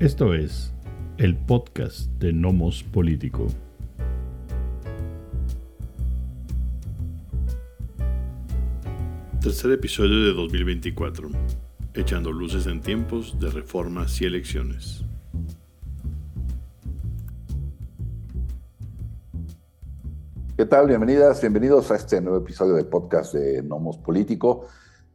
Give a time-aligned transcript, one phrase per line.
[0.00, 0.72] Esto es
[1.18, 3.48] el podcast de Nomos Político.
[9.42, 11.28] Tercer episodio de 2024.
[11.92, 15.04] Echando luces en tiempos de reformas y elecciones.
[20.56, 20.86] ¿Qué tal?
[20.86, 24.66] Bienvenidas, bienvenidos a este nuevo episodio del podcast de Nomos Político.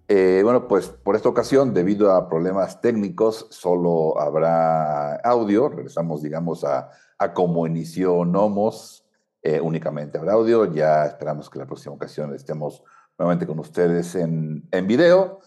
[0.07, 5.69] Eh, bueno, pues por esta ocasión, debido a problemas técnicos, solo habrá audio.
[5.69, 9.05] Regresamos, digamos, a, a cómo inició Nomos.
[9.41, 10.71] Eh, únicamente habrá audio.
[10.71, 12.83] Ya esperamos que la próxima ocasión estemos
[13.17, 15.39] nuevamente con ustedes en, en video.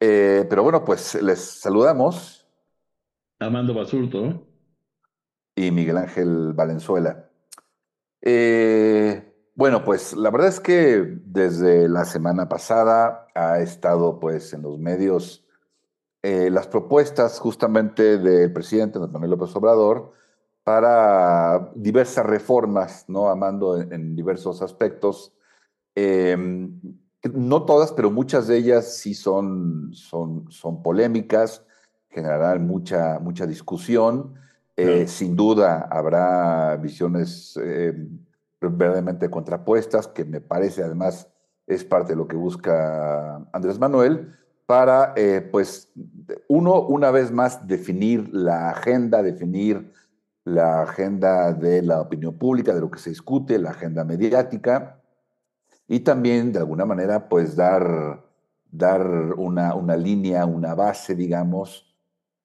[0.00, 2.46] Eh, pero bueno, pues les saludamos.
[3.40, 4.46] Armando Basurto.
[5.56, 7.28] Y Miguel Ángel Valenzuela.
[8.20, 9.27] Eh,
[9.58, 14.78] bueno, pues la verdad es que desde la semana pasada ha estado pues en los
[14.78, 15.44] medios
[16.22, 20.12] eh, las propuestas justamente del presidente Manuel López Obrador
[20.62, 23.30] para diversas reformas, ¿no?
[23.30, 25.32] Amando en, diversos aspectos.
[25.96, 26.80] Em,
[27.34, 31.64] no todas, pero muchas de ellas sí son, son, son polémicas,
[32.10, 34.34] generarán mucha, mucha discusión.
[34.76, 38.20] Eh, sin duda habrá visiones em,
[38.60, 41.28] verdaderamente contrapuestas, que me parece además
[41.66, 44.34] es parte de lo que busca Andrés Manuel,
[44.66, 45.92] para, eh, pues,
[46.46, 49.92] uno, una vez más, definir la agenda, definir
[50.44, 55.00] la agenda de la opinión pública, de lo que se discute, la agenda mediática,
[55.86, 58.22] y también, de alguna manera, pues, dar,
[58.70, 59.06] dar
[59.36, 61.87] una, una línea, una base, digamos,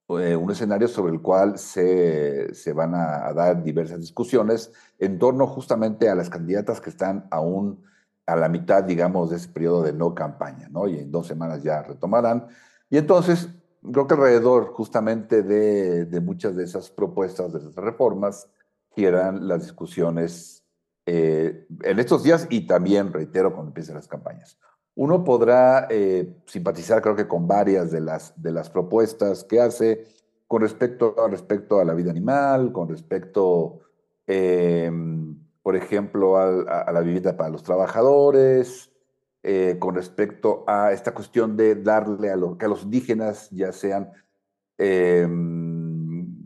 [0.09, 5.47] eh, un escenario sobre el cual se, se van a, dar diversas discusiones en torno
[5.47, 7.83] justamente a las candidatas que están aún
[8.25, 10.87] a la mitad, digamos, de ese periodo de no campaña, ¿no?
[10.87, 12.47] Y en dos semanas ya retomarán.
[12.89, 13.49] Y entonces,
[13.91, 18.47] creo que alrededor justamente de, de muchas de esas propuestas, de esas reformas,
[18.95, 20.63] quieran las discusiones
[21.05, 24.57] eh, en estos días y también, reitero, cuando empiecen las campañas.
[24.95, 30.05] Uno podrá eh, simpatizar, creo que con varias de las, de las propuestas que hace
[30.47, 33.79] con respecto, respecto a la vida animal, con respecto,
[34.27, 38.91] em, por ejemplo, a, la vivienda para los trabajadores,
[39.41, 44.11] eh, con respecto a esta cuestión de darle a, que a los indígenas ya sean
[44.77, 46.43] em,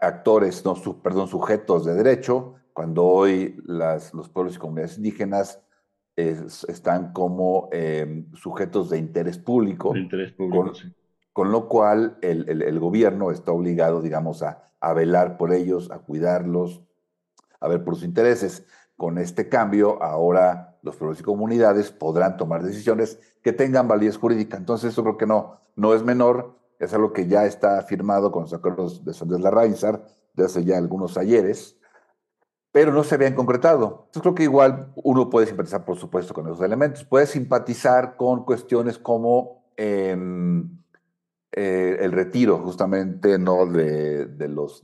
[0.00, 5.60] actores, no, perdón, sujetos de derecho, cuando hoy los pueblos y comunidades indígenas
[6.16, 9.96] están como em, sujetos de interés público.
[9.96, 10.94] interés público, con,
[11.32, 15.98] con lo cual el, el, gobierno está obligado, digamos, a, a, velar por ellos, a
[16.00, 16.82] cuidarlos,
[17.60, 18.66] a ver por sus intereses.
[18.96, 24.56] Con este cambio, ahora los pueblos y comunidades podrán tomar decisiones que tengan validez jurídica.
[24.56, 28.42] Entonces, eso creo que no, no es menor, es algo que ya está firmado con
[28.42, 30.04] los acuerdos de Sanders Larrainzar
[30.34, 31.79] de hace ya algunos ayeres
[32.72, 34.04] pero no se habían concretado.
[34.06, 37.04] Entonces creo que igual uno puede simpatizar, por supuesto, con esos elementos.
[37.04, 40.78] Puede simpatizar con cuestiones como em,
[41.52, 43.66] eh, el retiro, justamente, ¿no?
[43.66, 44.82] de, los,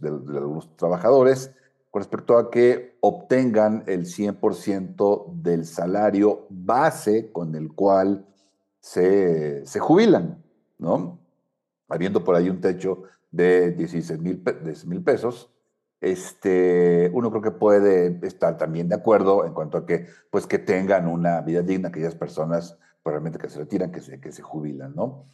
[0.76, 1.52] trabajadores
[1.90, 8.26] con respecto a que obtengan el 100% del salario base con el cual
[8.80, 10.42] se jubilan,
[10.78, 11.18] ¿no?
[11.88, 15.50] Habiendo por ahí un techo de 16 mil pesos,
[16.00, 20.58] este, uno creo que puede estar también de acuerdo en cuanto a que, pues, que
[20.58, 24.42] tengan una vida digna aquellas personas pues, realmente que se retiran, que se, que se
[24.42, 25.26] jubilan, ¿no?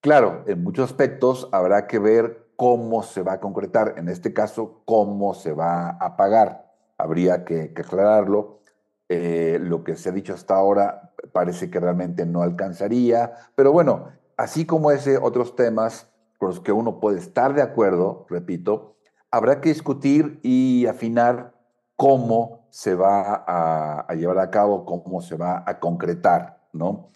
[0.00, 4.82] Claro, en muchos aspectos habrá que ver cómo se va a concretar, en este caso,
[4.84, 6.72] cómo se va a pagar.
[6.98, 8.60] Habría que, aclararlo.
[9.08, 14.08] Eh, lo que se ha dicho hasta ahora parece que realmente no alcanzaría, pero bueno,
[14.36, 16.08] así como ese, otros temas
[16.38, 18.91] con los que uno puede estar de acuerdo, repito,
[19.32, 21.54] habrá que discutir y afinar
[21.96, 27.08] cómo se va a, llevar a cabo, cómo se va a concretar, ¿no?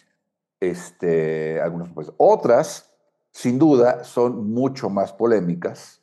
[0.59, 2.15] Este, algunas propuestas.
[2.17, 2.93] Otras,
[3.31, 6.01] sin duda, son mucho más polémicas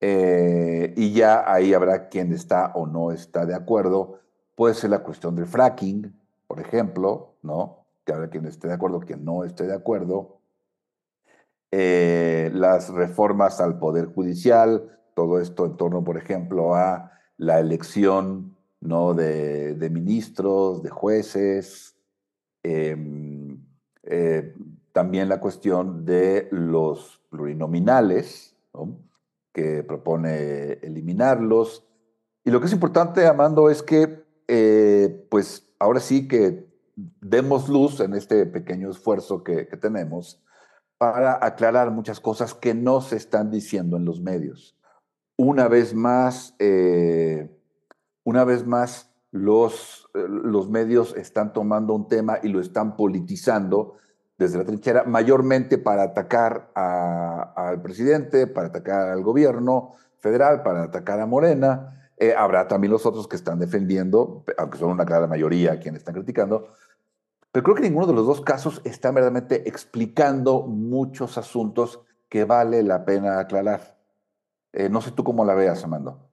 [0.00, 4.20] eh, y ya ahí habrá quien está o no está de acuerdo.
[4.54, 7.84] Puede ser la cuestión del fracking, por ejemplo, ¿no?
[8.04, 10.38] Que habrá quien esté de acuerdo, quien no esté de acuerdo.
[11.70, 18.56] Eh, las reformas al Poder Judicial, todo esto en torno, por ejemplo, a la elección
[18.80, 19.14] ¿no?
[19.14, 21.96] de, ministros, de jueces,
[22.62, 23.64] em,
[24.02, 24.54] eh,
[24.92, 28.56] también la cuestión de los plurinominales,
[29.52, 31.86] que propone eliminarlos.
[32.44, 36.66] Y lo que es importante, Amando, es que, eh, pues ahora sí que
[37.20, 40.42] demos luz en este pequeño esfuerzo que tenemos
[41.02, 44.76] para aclarar muchas cosas que no se están diciendo en los medios.
[45.44, 47.50] Una vez más, eh,
[48.22, 53.96] una vez más, los, eh, los medios están tomando un tema y lo están politizando
[54.38, 61.18] desde la trinchera, mayormente para atacar al presidente, para atacar al gobierno federal, para atacar
[61.18, 62.08] a Morena.
[62.18, 66.14] Eh, habrá también los otros que están defendiendo, aunque son una clara mayoría quienes están
[66.14, 66.68] criticando.
[67.50, 72.84] Pero creo que ninguno de los dos casos está verdaderamente explicando muchos asuntos que vale
[72.84, 74.01] la pena aclarar.
[74.72, 76.30] Eh, no sé tú cómo la veas, Amando.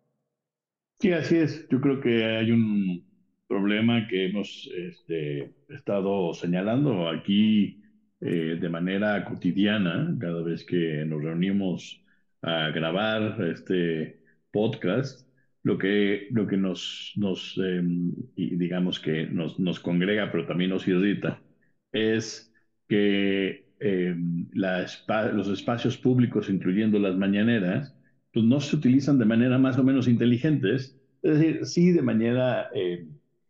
[1.00, 1.68] Sí, así es.
[1.70, 3.06] Yo creo que hay un
[3.48, 7.82] problema que hemos este, estado señalando aquí
[8.22, 12.04] eh, de manera cotidiana, cada vez que nos reunimos
[12.42, 14.22] a grabar este
[14.52, 15.28] podcast,
[15.64, 20.88] lo que, lo que nos, nos em, digamos que nos, nos, congrega, pero también nos
[20.88, 21.42] irrita,
[21.92, 22.54] es
[22.88, 27.96] que em, los espacios públicos, incluyendo las mañaneras,
[28.34, 32.70] pues no se utilizan de manera más o menos inteligentes, es decir, sí de manera
[32.74, 33.06] eh,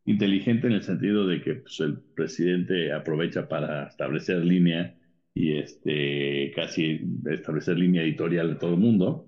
[0.06, 4.96] inteligente en el sentido de que pues, el presidente aprovecha para establecer línea
[5.34, 9.26] y este, casi establecer línea editorial de todo el mundo.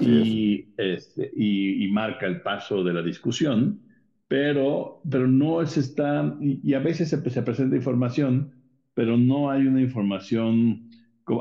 [0.00, 3.80] y, este, y, marca el paso de la discusión,
[4.28, 8.52] pero, pero no se está, y, a veces se, se, presenta información,
[8.92, 10.90] pero no hay una información,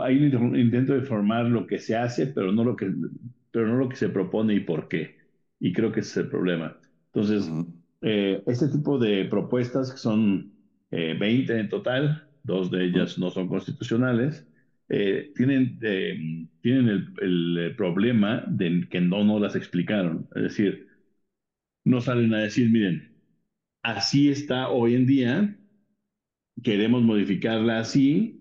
[0.02, 2.90] hay un intento de informar lo que se hace, pero no lo que,
[3.52, 5.16] pero no lo que se propone y por qué.
[5.60, 6.80] Y creo que ese es el problema.
[7.14, 7.50] Entonces,
[8.02, 10.54] eh, este tipo de propuestas, que son
[10.92, 14.48] 20 eh, en total, dos de ellas no son constitucionales,
[14.90, 15.78] eh, tienen,
[16.62, 20.28] tienen el, el, problema de que no nos las explicaron.
[20.36, 20.88] Es decir,
[21.84, 23.12] no salen a decir, miren,
[23.84, 25.60] así está hoy en día,
[26.64, 28.37] queremos modificarla así,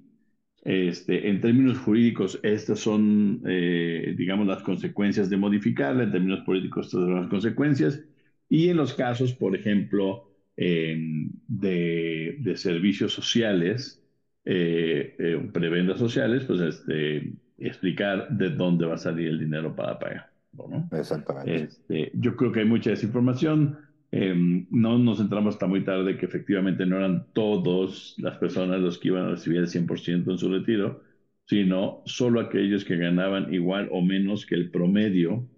[0.67, 6.87] este, en términos jurídicos, estas son, eh, digamos, las consecuencias de modificarla, en términos políticos,
[6.87, 8.03] estas son las consecuencias,
[8.49, 14.03] y en los casos, por ejemplo, em, de, de, servicios sociales,
[14.45, 20.01] eh, eh, prebendas sociales, pues este, explicar de dónde va a salir el dinero para
[20.01, 20.33] pagar.
[20.53, 20.89] ¿no?
[20.99, 21.55] Exactamente.
[21.55, 23.79] Este, yo creo que hay mucha desinformación.
[24.12, 28.99] Em, no nos centramos hasta muy tarde que efectivamente no eran todas las personas los
[28.99, 31.03] que iban a recibir el 100% en su retiro,
[31.47, 35.49] sino solo aquellos que ganaban igual o menos que el promedio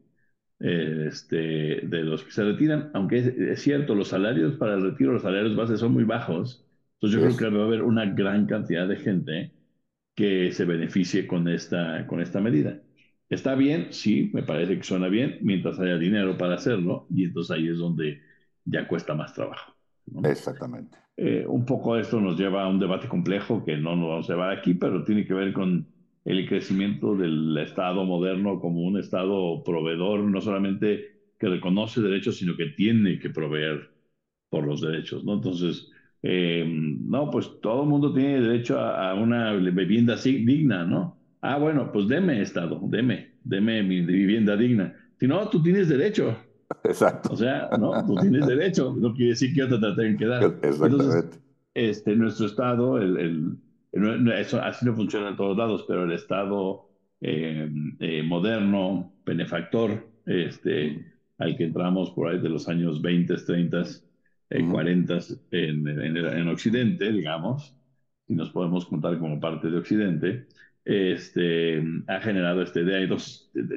[0.60, 3.18] este, de los que se retiran, aunque
[3.52, 7.26] es, cierto, los salarios para el retiro, los salarios bases son muy bajos, entonces yo
[7.36, 9.52] creo que va a haber una gran cantidad de gente
[10.14, 12.82] que se beneficie con esta, con esta medida.
[13.28, 17.50] Está bien, sí, me parece que suena bien, mientras haya dinero para hacerlo, y entonces
[17.56, 18.20] ahí es donde
[18.68, 19.74] ya cuesta más trabajo.
[20.24, 20.96] Exactamente.
[21.16, 24.32] Eh, un poco esto nos lleva a un debate complejo que no nos vamos a
[24.32, 25.86] llevar aquí, pero tiene que ver con
[26.24, 31.04] el crecimiento del Estado moderno como un Estado proveedor, no solamente
[31.38, 33.90] que reconoce derechos, sino que tiene que proveer
[34.50, 35.34] por los derechos, ¿no?
[35.34, 35.90] Entonces,
[36.22, 41.18] eh, no, pues todo el mundo tiene derecho a, a, una vivienda digna, ¿no?
[41.40, 44.94] Ah, bueno, pues deme Estado, deme, deme mi vivienda digna.
[45.18, 46.36] Si no, tú tienes derecho.
[46.84, 47.32] Exacto.
[47.32, 50.44] O sea, no, tú tienes derecho, no quiere decir que yo te tenga que dar.
[50.62, 50.86] Exactamente.
[50.86, 51.40] Entonces,
[51.74, 53.58] este, nuestro Estado, el,
[53.92, 56.88] el, eso, así no funciona en todos lados, pero el Estado
[57.20, 57.68] eh,
[58.00, 61.04] eh, moderno, benefactor, este,
[61.38, 63.82] al que entramos por ahí de los años 20, 30,
[64.50, 65.18] eh, 40
[65.50, 67.75] en, en, en, Occidente, digamos,
[68.26, 70.46] y nos podemos contar como parte de Occidente,
[70.84, 73.06] este, ha generado esta idea.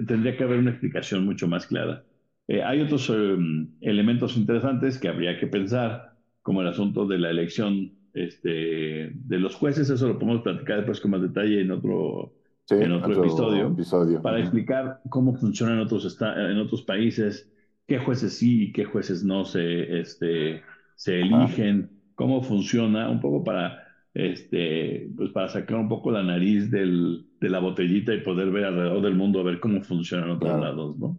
[0.08, 2.04] Tendría que haber una explicación mucho más clara.
[2.52, 7.30] Eh, hay otros em, elementos interesantes que habría que pensar, como el asunto de la
[7.30, 12.34] elección este, de los jueces, eso lo podemos platicar después con más detalle en otro,
[12.70, 17.50] en otro, episodio, para explicar cómo funciona en otros, en otros países,
[17.88, 20.62] qué jueces sí y qué jueces no se, este,
[20.96, 23.82] se eligen, cómo funciona, un poco para,
[24.14, 28.66] este, pues para sacar un poco la nariz del, de la botellita y poder ver
[28.66, 31.18] alrededor del mundo, a ver cómo funciona en otros lados, ¿no?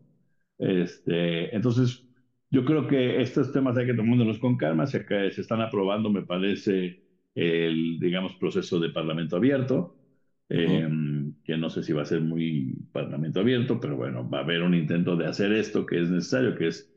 [0.63, 2.07] Este, entonces,
[2.51, 4.87] yo creo que estos temas hay que tomárselos con calma.
[4.87, 7.01] Se, se están aprobando, me parece,
[7.35, 9.97] el, digamos, proceso de parlamento abierto,
[10.49, 14.43] em, que no sé si va a ser muy parlamento abierto, pero bueno, va a
[14.43, 16.93] haber un intento de hacer esto que es necesario, que es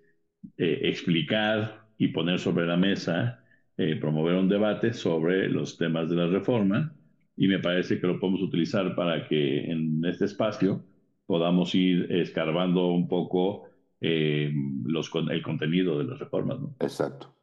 [0.57, 3.39] eh, explicar y poner sobre la mesa,
[3.77, 6.95] eh, promover un debate sobre los temas de la reforma.
[7.35, 10.85] Y me parece que lo podemos utilizar para que en este espacio
[11.25, 13.63] podamos ir escarbando un poco
[14.01, 14.51] eh,
[14.83, 16.59] los, el contenido de las reformas.
[16.59, 16.75] ¿no?
[16.79, 17.33] Exacto.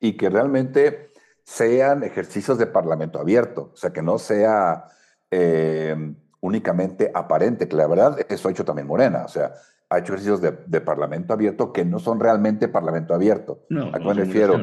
[0.00, 1.10] Y que realmente
[1.44, 4.84] sean ejercicios de parlamento abierto, o sea, que no sea
[5.30, 5.96] eh,
[6.40, 9.52] únicamente aparente, que la verdad eso ha hecho también Morena, o sea,
[9.88, 13.64] ha hecho ejercicios de, parlamento abierto que no son realmente parlamento abierto.
[13.68, 14.58] No, ¿A qué me refiero?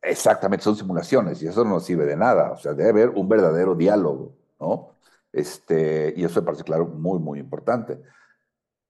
[0.00, 3.74] Exactamente, son simulaciones y eso no sirve de nada, o sea, debe haber un verdadero
[3.74, 4.94] diálogo, ¿no?
[5.32, 8.00] Este, y eso me parece, claro, muy, muy importante.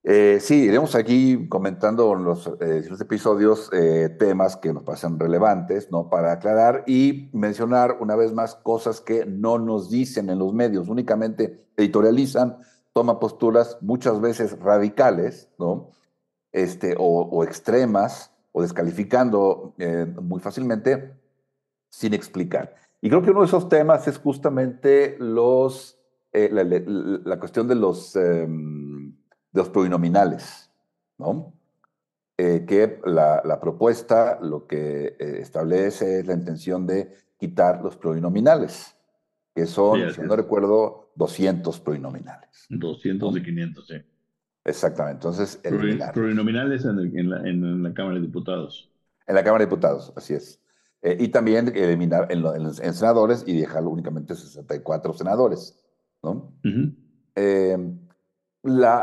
[0.04, 5.90] Eh, sí, iremos aquí comentando en los, eh, episodios eh, temas que nos parecen relevantes,
[5.90, 6.08] ¿no?
[6.08, 10.88] Para aclarar y mencionar una vez más cosas que no nos dicen en los medios,
[10.88, 12.58] únicamente editorializan,
[12.92, 15.90] toman posturas muchas veces radicales, ¿no?
[16.52, 19.74] Este, o, extremas, o descalificando
[20.22, 21.12] muy fácilmente,
[21.90, 22.74] sin explicar.
[23.02, 25.97] Y creo que uno de esos temas es justamente los,
[26.50, 29.12] la, la, cuestión de los em,
[29.52, 30.70] de los plurinominales,
[31.18, 31.54] ¿no?
[32.36, 38.94] Eh, que la, propuesta lo que eh, establece es la intención de quitar los plurinominales,
[39.54, 42.66] que son, si no recuerdo, 200 plurinominales.
[42.68, 43.94] 200 de 500, sí.
[44.64, 45.56] Exactamente, entonces
[46.12, 48.90] Plurinominales en, la, en, la, Cámara de Diputados.
[49.26, 50.60] En la Cámara de Diputados, así es.
[51.02, 55.76] Eh, y también eliminar en, en, senadores y dejarlo únicamente 64 senadores,
[56.22, 56.52] ¿no?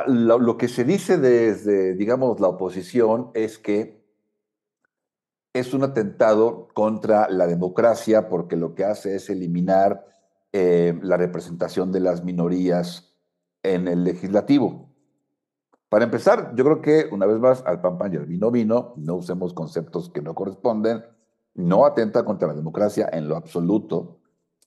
[0.08, 4.06] lo que se dice desde, digamos, la oposición es que
[5.54, 10.06] es un atentado contra la democracia porque lo que hace es eliminar
[10.52, 13.16] eh, la representación de las minorías
[13.64, 14.90] en el legislativo.
[15.90, 18.94] Para empezar, yo creo que una vez más al pan pan y al vino vino,
[18.98, 21.06] no usemos conceptos que no corresponden,
[21.54, 24.20] no atenta contra la democracia en lo absoluto.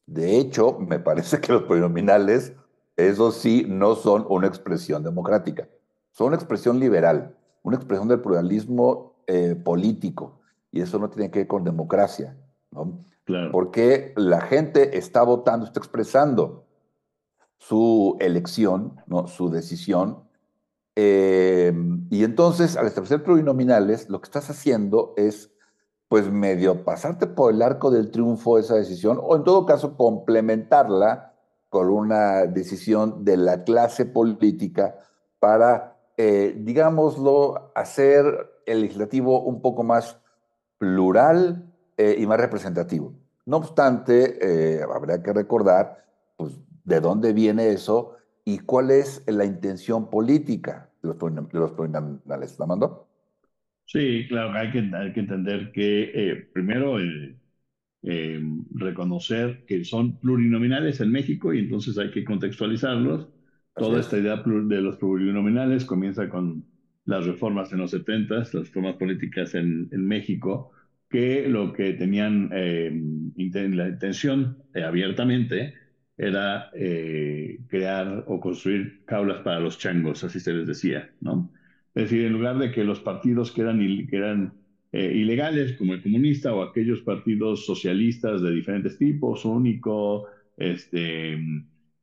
[0.09, 2.55] De hecho, me parece que los plurinominales
[2.99, 5.69] eso sí, no son una expresión democrática,
[6.11, 10.41] son una expresión liberal, una expresión del pluralismo eh, político,
[10.73, 12.37] y eso no tiene que ver con democracia,
[12.73, 13.05] ¿no?
[13.53, 16.65] Porque la gente está votando, está expresando
[17.59, 19.29] su elección, ¿no?
[19.29, 20.25] su decisión,
[20.97, 21.73] eh,
[22.11, 25.53] y entonces al establecer plurinominales, lo que estás haciendo es,
[26.09, 31.35] pues medio pasarte por el arco del triunfo esa decisión, o en todo caso complementarla
[31.69, 34.97] con una decisión de la clase política
[35.38, 38.25] para, eh, digámoslo, hacer
[38.67, 40.19] el legislativo un poco más
[40.79, 43.12] plural eh, y más representativo.
[43.45, 46.05] No obstante, eh, habría que recordar
[46.37, 51.73] pues, de dónde viene eso y cuál es la intención política de los, de los
[51.73, 52.59] plurinominales.
[52.59, 53.08] ¿La mandó?
[53.90, 57.38] Sí, claro, hay que, hay que entender que primero el
[58.02, 58.40] eh,
[58.75, 63.28] reconocer que son plurinominales en México y entonces hay que contextualizarlos.
[63.76, 66.66] Toda esta idea de los plurinominales comienza con
[67.07, 70.71] las reformas en los 70, las reformas políticas en, en México,
[71.11, 72.92] que lo que tenían eh,
[73.37, 75.75] la intención eh, abiertamente
[76.16, 76.71] era
[77.68, 81.50] crear o construir jaulas para los changos, así se les decía, ¿no?
[81.99, 84.55] Es decir, en lugar de que los partidos que eran, que eran
[84.93, 90.26] eh, ilegales como el comunista o aquellos partidos socialistas de diferentes tipos, único,
[90.57, 91.33] este,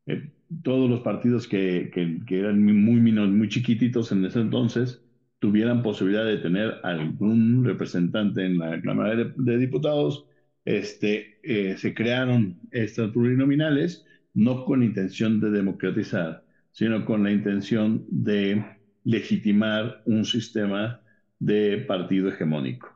[0.05, 0.31] eh,
[0.63, 5.01] todos los partidos que, que, eran muy, muy chiquititos en ese entonces
[5.39, 10.25] tuvieran posibilidad de tener algún representante en la Cámara de, Diputados,
[10.65, 18.03] este, eh, se crearon estas plurinominales no con intención de democratizar, sino con la intención
[18.09, 18.74] de
[19.05, 21.01] legitimar un sistema
[21.39, 22.93] de partido hegemónico.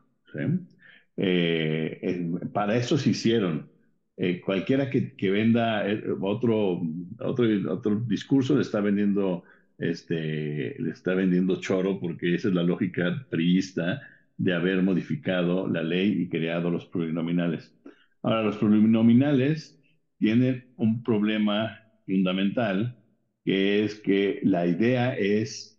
[1.17, 3.69] Eh, para eso se hicieron.
[4.17, 6.81] Eh, cualquiera que, que venda eh, otro,
[7.19, 9.43] otro, otro discurso le está vendiendo
[9.79, 14.01] este, le está vendiendo choro porque esa es la lógica priista
[14.37, 17.73] de haber modificado la ley y creado los plurinominales.
[18.21, 19.79] Ahora, los plurinominales
[20.17, 22.97] tienen un problema fundamental,
[23.45, 25.78] que es que la idea es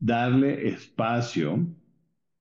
[0.00, 1.66] darle espacio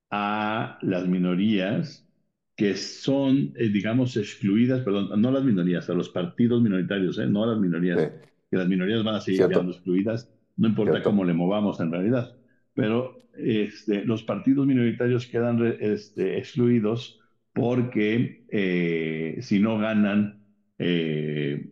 [0.09, 2.09] a las minorías
[2.55, 7.27] que son, eh, digamos, excluidas, perdón, no las minorías, a los partidos minoritarios, ¿eh?
[7.27, 8.11] no a las minorías,
[8.49, 12.35] que las minorías van a seguir quedando excluidas, no importa cómo le movamos en realidad,
[12.73, 17.21] pero este, los partidos minoritarios quedan este, excluidos
[17.53, 20.43] porque eh, si no ganan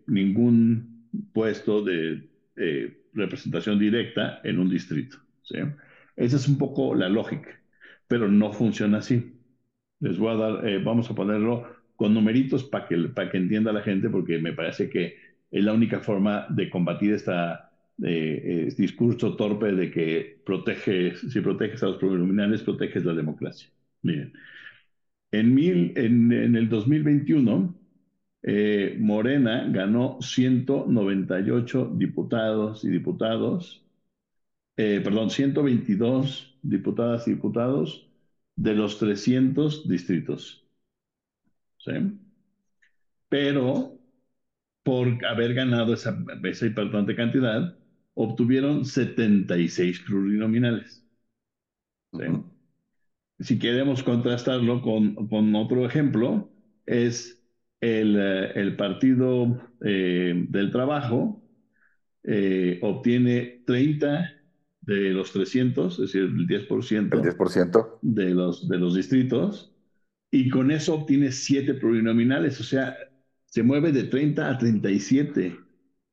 [0.06, 2.30] ningún puesto de
[3.14, 5.18] representación directa en un distrito.
[5.48, 5.58] ¿Sí?
[6.16, 7.58] Esa es un poco la lógica
[8.08, 9.34] pero no funciona así.
[10.00, 12.96] Les voy a dar, eh, vamos a ponerlo con numeritos para que,
[13.32, 15.16] que entienda la gente, porque me parece que
[15.52, 17.32] es la única forma de combatir este
[18.78, 23.70] discurso torpe de que proteges, si proteges a los plurinominales, proteges la democracia.
[24.04, 24.34] Miren,
[25.32, 27.76] en, mil, en, en el 2021,
[28.44, 33.87] eh, Morena ganó 198 diputados y diputados,
[34.78, 38.10] eh, perdón, 122 diputadas y diputados
[38.56, 40.68] de los 300 distritos.
[41.78, 41.94] ¿Sí?
[43.30, 44.00] Pero
[44.84, 47.78] por haber ganado esa, esa importante cantidad,
[48.16, 51.06] obtuvieron 76 plurinominales.
[52.12, 52.26] ¿Sí?
[53.40, 56.52] Si queremos contrastarlo con, con otro ejemplo,
[56.86, 57.44] es
[57.82, 61.44] el, eh, el Partido eh, del Trabajo,
[62.24, 64.37] eh, obtiene 30
[64.88, 68.00] de los 300, es decir, el 10%, El 10%.
[68.02, 69.74] de los, de los distritos,
[70.32, 72.96] y con eso obtiene 7 plurinominales, o sea,
[73.46, 75.56] se mueve de 30 a 37.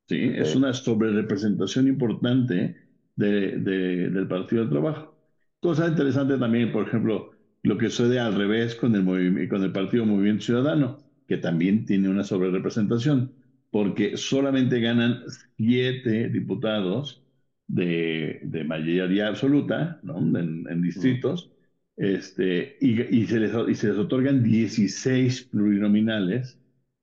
[0.07, 0.31] ¿sí?
[0.35, 2.75] Es una sobrerepresentación importante
[3.15, 5.17] de- de- del Partido del Trabajo.
[5.59, 7.31] Cosa interesante también, por ejemplo,
[7.63, 12.09] lo que sucede al revés con el, con el Partido Movimiento Ciudadano, que también tiene
[12.09, 13.33] una sobrerepresentación,
[13.71, 15.23] porque solamente ganan
[15.57, 17.24] siete diputados
[17.67, 20.19] de, de mayoría absoluta, ¿no?
[20.39, 21.51] En, en distritos,
[21.95, 26.59] este, y, y se les, y se les otorgan 16 plurinominales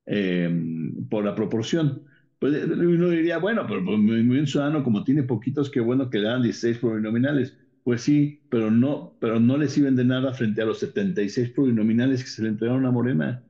[0.07, 0.50] eh,
[1.11, 2.04] por la proporción.
[2.38, 6.19] Pues uno diría, bueno, pero pues, muy, muy ciudadano, como tiene poquitos, qué bueno que
[6.19, 7.57] le dan 16 plurinominales.
[7.85, 12.23] Pues sí, pero no, pero no le sirven de nada frente a los 76 plurinominales
[12.23, 13.45] que se le entregaron a Morena.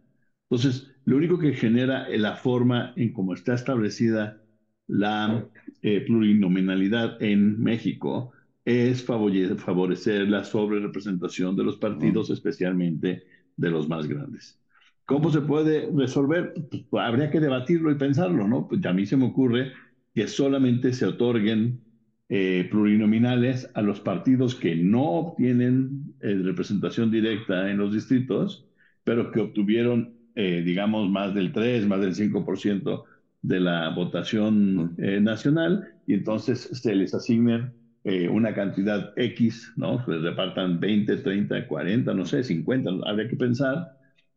[0.50, 4.42] Entonces, lo único que genera la forma en cómo está establecida
[4.87, 5.49] la
[5.83, 8.33] eh, plurinominalidad en México
[8.65, 13.25] es favore- favorecer la sobrerepresentación de los partidos, especialmente
[13.57, 14.61] de los más grandes.
[15.05, 16.53] ¿Cómo se puede resolver?
[16.89, 18.69] Pues, habría que debatirlo y pensarlo, ¿no?
[18.69, 19.73] Pues a mí se me ocurre
[20.15, 21.83] que solamente se otorguen
[22.29, 28.69] eh, plurinominales a los partidos que no obtienen eh, representación directa en los distritos,
[29.05, 33.05] pero que obtuvieron, eh, digamos, más del 3, más del 5%
[33.43, 37.73] de la votación eh, nacional, y entonces se les asignen
[38.05, 40.05] eh, una cantidad X, ¿no?
[40.05, 43.87] Se repartan 20, 30, 40, no sé, 50, habría que pensar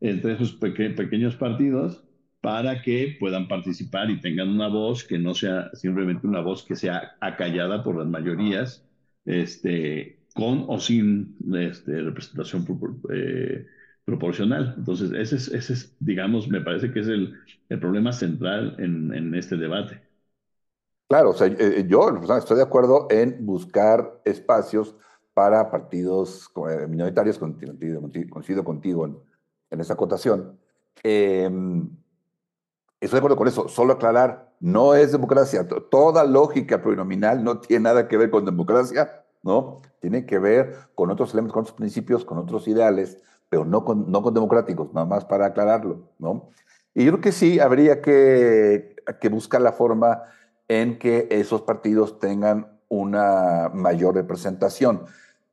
[0.00, 2.04] entre esos peque pequeños partidos
[2.40, 6.76] para que puedan participar y tengan una voz que no sea simplemente una voz que
[6.76, 8.84] sea acallada por las mayorías,
[9.24, 12.64] este, con o sin este, representación
[13.12, 13.64] eh,
[14.06, 14.74] proporcional.
[14.78, 17.34] Entonces, ese es, ese es, digamos, me parece que es el,
[17.68, 20.00] el problema central en, en, este debate.
[21.08, 24.94] Claro, o sea, eh, yo estoy de acuerdo en buscar espacios
[25.34, 29.18] para partidos eh, minoritarios, coincido contigo en,
[29.70, 30.56] en esa acotación.
[31.02, 31.50] Eh,
[33.00, 33.68] estoy de acuerdo con eso.
[33.68, 35.66] Solo aclarar, no es democracia.
[35.90, 39.82] Toda lógica plurinominal no tiene nada que ver con democracia, ¿no?
[40.00, 44.10] Tiene que ver con otros elementos, con otros principios, con otros ideales, pero no con,
[44.10, 46.50] no con democráticos, nada más para aclararlo, ¿no?
[46.94, 50.22] Y yo creo que sí habría que, que buscar la forma
[50.68, 55.02] en que esos partidos tengan una mayor representación,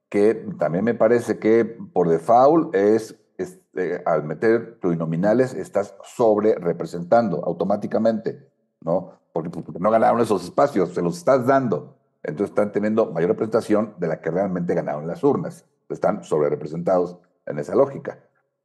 [0.10, 7.44] que también me parece que por default es este, al meter plurinominales estás sobre representando
[7.44, 8.48] automáticamente,
[8.82, 9.14] ¿no?
[9.34, 11.98] Porque, porque, no ganaron esos espacios, se los estás dando.
[12.22, 15.66] Entonces están teniendo mayor representación de la que realmente ganaron las urnas.
[15.90, 18.20] Están sobre representados en esa lógica.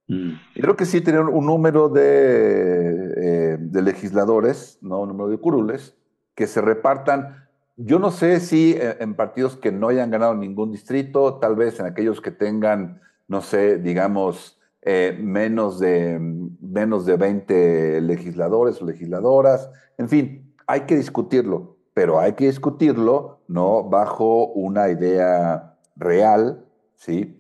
[0.09, 0.33] Mm.
[0.55, 5.01] Y creo que sí tener un número de, eh, de, legisladores, ¿no?
[5.01, 5.97] Un número de curules,
[6.35, 7.49] que se repartan.
[7.77, 11.87] Yo no sé si en partidos que no hayan ganado ningún distrito, tal vez en
[11.87, 16.19] aquellos que tengan, no sé, digamos, eh, menos, de,
[16.61, 19.71] menos de 20 legisladores o legisladoras.
[19.99, 26.65] En fin, hay que discutirlo, pero hay que discutirlo no bajo una idea real,
[26.95, 27.38] ¿sí?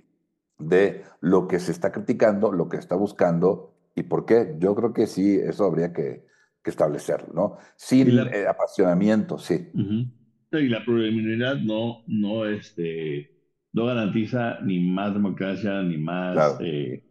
[0.58, 4.56] De lo que se está criticando, lo que está buscando y por qué.
[4.58, 6.24] Yo creo que sí, eso habría que,
[6.62, 7.56] que establecerlo, ¿no?
[7.76, 9.70] Sin la, eh, apasionamiento, sí.
[9.74, 10.10] Uh -huh.
[10.52, 13.30] Y la plurinominalidad no, no, este,
[13.72, 16.34] no garantiza ni más democracia, ni más...
[16.34, 16.58] Claro.
[16.60, 17.04] Eh,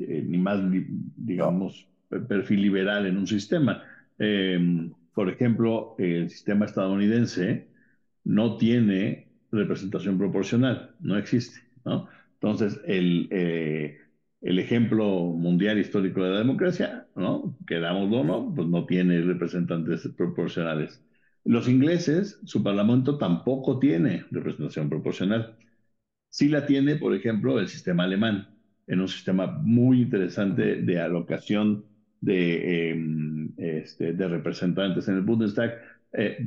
[0.00, 0.60] eh, ni más,
[1.16, 2.26] digamos, no.
[2.26, 3.82] perfil liberal en un sistema.
[4.18, 7.68] Eh, por ejemplo, el sistema estadounidense
[8.24, 12.08] no tiene representación proporcional, no existe, ¿no?
[12.44, 13.98] Entonces, el, eh,
[14.42, 17.56] el ejemplo mundial histórico de la democracia, ¿no?
[17.66, 21.02] Querámoslo o no, pues no tiene representantes proporcionales.
[21.44, 25.56] Los ingleses, su parlamento tampoco tiene representación proporcional.
[26.30, 28.48] Sí la tiene, por ejemplo, el sistema alemán,
[28.86, 31.86] en un sistema muy interesante de alocación
[32.20, 35.80] de, eh, este, representantes en el Bundestag,
[36.12, 36.38] eh,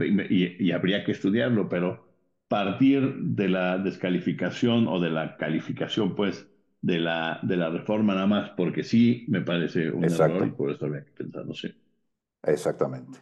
[0.59, 2.06] y, habría que estudiarlo, pero
[2.47, 6.47] partir de la descalificación o de la calificación, pues,
[6.81, 10.71] de la, de la reforma nada más, porque sí me parece un error y por
[10.71, 11.69] eso habría que pensarlo, sí.
[12.43, 13.19] Exactamente.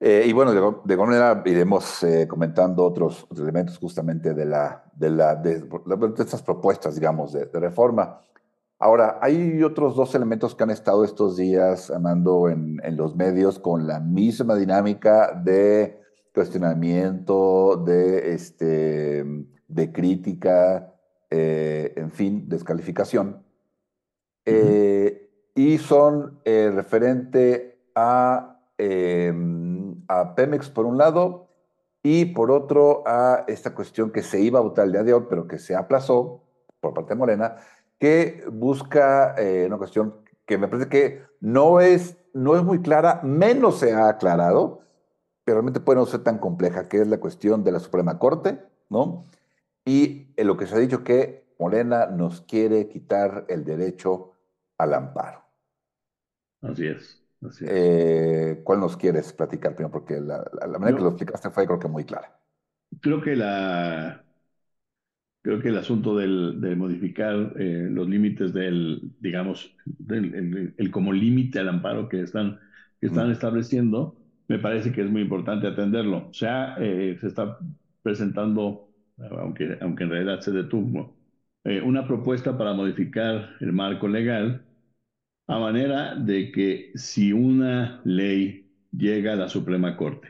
[0.00, 4.84] Eh, y bueno, de, de, alguna manera iremos eh, comentando otros, elementos justamente de, la,
[4.94, 5.64] de, la, de,
[6.18, 8.20] estas propuestas, digamos, de, reforma.
[8.78, 13.58] Ahora, hay otros dos elementos que han estado estos días andando en, en los medios
[13.58, 16.03] con la misma dinámica de
[16.34, 19.24] cuestionamiento, de, este,
[19.68, 20.92] de crítica,
[21.30, 23.42] eh, en fin, descalificación.
[25.56, 31.48] y son referente a em, a Pemex por un lado
[32.02, 35.24] y por otro a esta cuestión que se iba a votar el día de hoy,
[35.28, 36.42] pero que se aplazó
[36.80, 37.56] por parte de Morena,
[37.98, 43.20] que busca eh, una cuestión que me parece que no es, no es muy clara,
[43.22, 44.80] menos se ha aclarado,
[45.44, 48.60] pero realmente puede no ser tan compleja, que es la cuestión de la Suprema Corte,
[48.88, 49.26] ¿no?
[49.84, 54.32] Y en lo que se ha dicho que Morena nos quiere quitar el derecho
[54.78, 55.44] al amparo.
[56.62, 57.22] Así es.
[57.60, 59.92] Eh, ¿Cuál nos quieres platicar primero?
[59.92, 60.44] Porque la,
[60.78, 62.38] manera que lo explicaste fue creo que muy clara.
[63.00, 64.24] Creo que la
[65.42, 69.76] creo que el asunto del, de modificar eh, los límites del, digamos,
[70.08, 72.58] el, como límite al amparo que están,
[72.98, 74.16] que están estableciendo,
[74.48, 76.28] me parece que es muy importante atenderlo.
[76.28, 77.58] O sea, eh, se está
[78.02, 81.16] presentando, aunque, aunque en realidad se detuvo,
[81.84, 84.66] una propuesta para modificar el marco legal
[85.46, 90.28] a manera de que si una ley llega a la Suprema Corte,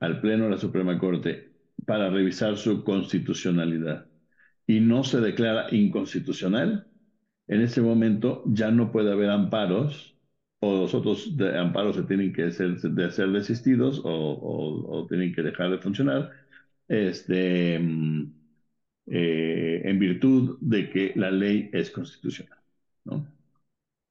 [0.00, 1.52] al Pleno de la Suprema Corte,
[1.86, 4.06] para revisar su constitucionalidad
[4.66, 6.86] y no se declara inconstitucional,
[7.48, 10.16] en ese momento ya no puede haber amparos
[10.60, 15.70] o los otros amparos se tienen que ser, de ser desistidos o, tienen que dejar
[15.70, 16.30] de funcionar
[16.88, 17.80] este, eh,
[19.84, 22.58] en virtud de que la ley es constitucional.
[23.04, 23.26] ¿no?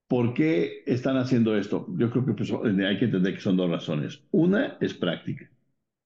[0.09, 1.85] ¿Por qué están haciendo esto?
[1.97, 4.19] Yo creo que pues, hay que entender que son dos razones.
[4.31, 5.51] Una es práctica,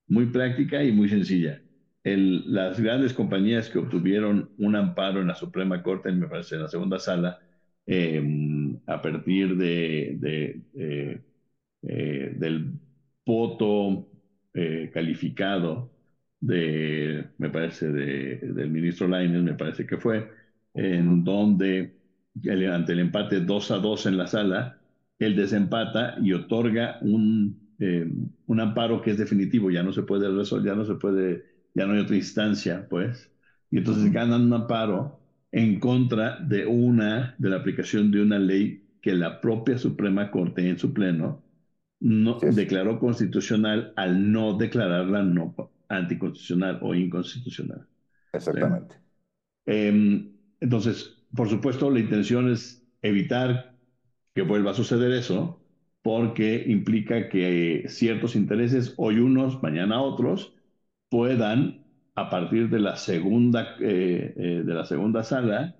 [0.07, 1.61] muy práctica y muy sencilla.
[2.03, 6.67] las grandes compañías que obtuvieron un amparo en la Suprema Corte, me parece, en la
[6.67, 7.39] segunda sala,
[7.85, 8.52] em,
[8.85, 10.17] a partir de,
[10.73, 11.21] eh,
[11.83, 12.79] eh, del
[13.25, 14.09] voto
[14.53, 15.93] eh, calificado
[16.39, 20.29] de, me parece, del ministro Lainez, me parece que fue,
[20.73, 21.95] en donde
[22.71, 24.81] ante el empate 2 a 2 en la sala,
[25.19, 28.05] él desempata y otorga un, eh,
[28.45, 31.43] un amparo que es definitivo, ya no se puede resolver, ya no se puede,
[31.73, 33.31] ya no hay otra instancia, pues.
[33.69, 35.22] Y entonces ganan un amparo
[35.53, 40.67] en contra de una, de la aplicación de una ley que la propia Suprema Corte
[40.67, 41.43] en su pleno
[41.99, 45.55] no, declaró constitucional al no declararla no
[45.89, 47.85] anticonstitucional o inconstitucional.
[48.33, 48.95] Exactamente.
[49.67, 53.75] Em, entonces, por supuesto, la intención es evitar
[54.33, 55.61] que vuelva a suceder eso,
[56.01, 60.55] porque implica que ciertos intereses, hoy unos, mañana otros,
[61.09, 61.82] puedan,
[62.15, 65.75] a partir de la segunda, eh, eh, de la segunda sala,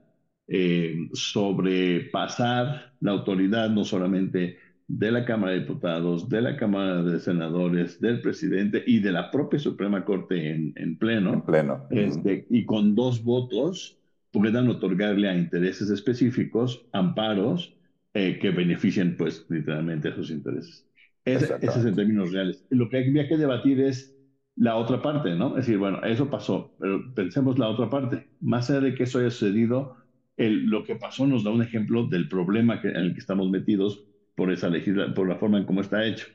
[0.48, 7.20] eh, sobrepasar la autoridad no solamente de la Cámara de Diputados, de la Cámara de
[7.20, 11.34] Senadores, del presidente y de la propia Suprema Corte en, pleno.
[11.34, 11.88] En pleno.
[11.90, 13.98] Este, y con dos votos
[14.32, 17.74] puedan otorgarle a intereses específicos amparos
[18.14, 20.86] eh, que beneficien, pues, literalmente a sus intereses.
[21.26, 22.66] Ese, es en términos reales.
[22.70, 24.13] Lo que había que debatir es
[24.56, 25.50] la otra parte, ¿no?
[25.58, 28.30] Es decir, bueno, eso pasó, pero pensemos la otra parte.
[28.40, 29.98] Más allá de que eso haya sucedido,
[30.38, 33.50] el, lo que pasó nos da un ejemplo del problema que, en el que estamos
[33.50, 34.04] metidos
[34.36, 36.28] por, esa legisla por la forma en cómo está hecho.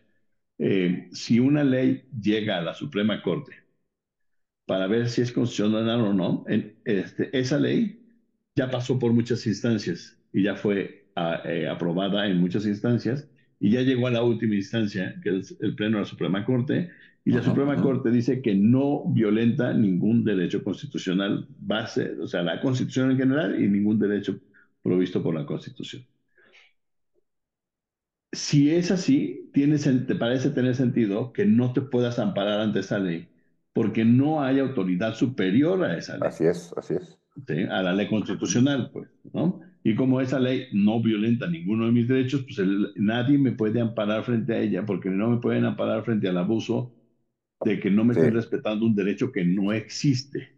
[0.58, 3.52] Eh, si una ley llega a la Suprema Corte
[4.68, 6.44] para ver si es constitucional o no.
[6.46, 8.04] En, este, esa ley
[8.54, 13.26] ya pasó por muchas instancias y ya fue ah, eh, aprobada en muchas instancias
[13.60, 16.90] y ya llegó a la última instancia, que es el Pleno de la Suprema Corte,
[17.24, 22.60] y la Suprema Corte dice que no violenta ningún derecho constitucional base, o sea, la
[22.60, 24.38] Constitución en general y ningún derecho
[24.82, 26.04] provisto por la Constitución.
[28.32, 32.98] Si es así, tiene, te parece tener sentido que no te puedas amparar ante esa
[32.98, 33.28] ley
[33.78, 36.28] porque no hay autoridad superior a esa ley.
[36.28, 37.18] Así es, así es.
[37.70, 39.60] A la ley constitucional, pues, ¿no?
[39.84, 42.60] Y como esa ley no violenta ninguno de mis derechos, pues
[42.96, 46.92] nadie me puede amparar frente a ella, porque no me pueden amparar frente al abuso
[47.64, 50.56] de que no me estén respetando un derecho que no existe.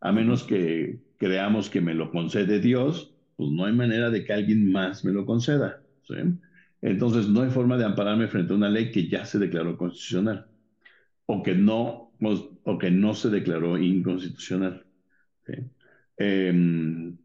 [0.00, 4.32] A menos que creamos que me lo concede Dios, pues no hay manera de que
[4.32, 5.82] alguien más me lo conceda.
[6.02, 6.14] ¿sí?
[6.82, 10.46] Entonces no hay forma de ampararme frente a una ley que ya se declaró constitucional
[11.26, 12.10] o que no
[12.64, 14.84] o que no se declaró inconstitucional.
[16.16, 17.16] Em,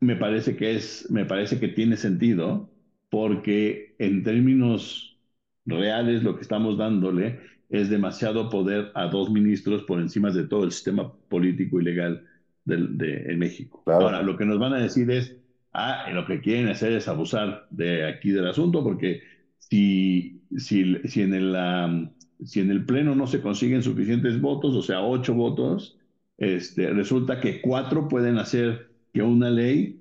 [0.00, 2.70] me parece que es, me parece que tiene sentido,
[3.08, 5.18] porque en términos
[5.64, 10.64] reales lo que estamos dándole es demasiado poder a dos ministros por encima de todo
[10.64, 12.24] el sistema político y legal
[12.64, 13.82] de, en México.
[13.86, 15.36] Ahora, lo que nos van a decir es,
[15.72, 19.20] ah, lo que quieren hacer es abusar de aquí del asunto, porque
[19.58, 22.10] si, si, si, en el,
[22.44, 25.98] si en el Pleno no se consiguen suficientes votos, o sea, ocho votos,
[26.38, 30.00] este, resulta que cuatro pueden hacer que una ley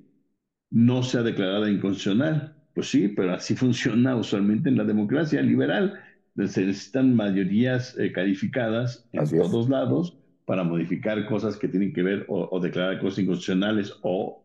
[0.72, 2.56] no sea declarada inconstitucional.
[2.74, 6.00] Pues sí, pero así funciona usualmente en la democracia liberal.
[6.36, 12.26] Se necesitan mayorías eh, calificadas en todos lados para modificar cosas que tienen que ver
[12.28, 14.44] o, declarar cosas inconstitucionales o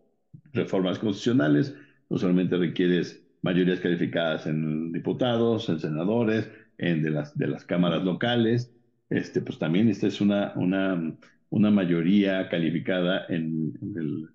[0.52, 1.74] reformas constitucionales.
[2.08, 8.72] Usualmente requieres mayorías calificadas en diputados, en senadores, en de las, de las cámaras locales.
[9.10, 11.16] Este, pues también esta es una, una,
[11.50, 14.28] una mayoría calificada en, el,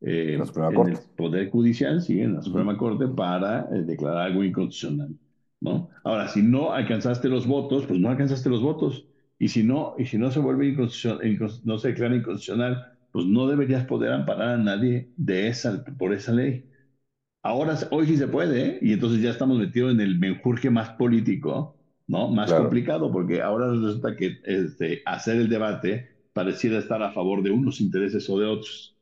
[0.00, 5.14] eh, el, Poder Judicial, sí, en la Suprema Corte, para eh, declarar algo inconstitucional.
[5.60, 5.88] ¿No?
[6.04, 9.06] Ahora, si no alcanzaste los votos, pues no alcanzaste los votos.
[9.38, 13.46] Y si no, y si no se vuelve inconstitucional, no se declara inconstitucional, pues no
[13.46, 16.64] deberías poder amparar a nadie de esa, por esa ley.
[17.42, 18.78] Ahora, hoy sí se puede, ¿eh?
[18.82, 22.28] y entonces ya estamos metidos en el menjurje más político, ¿no?
[22.30, 27.50] Más complicado, porque ahora resulta que este, hacer el debate pareciera estar a favor de
[27.50, 28.96] unos intereses o de otros.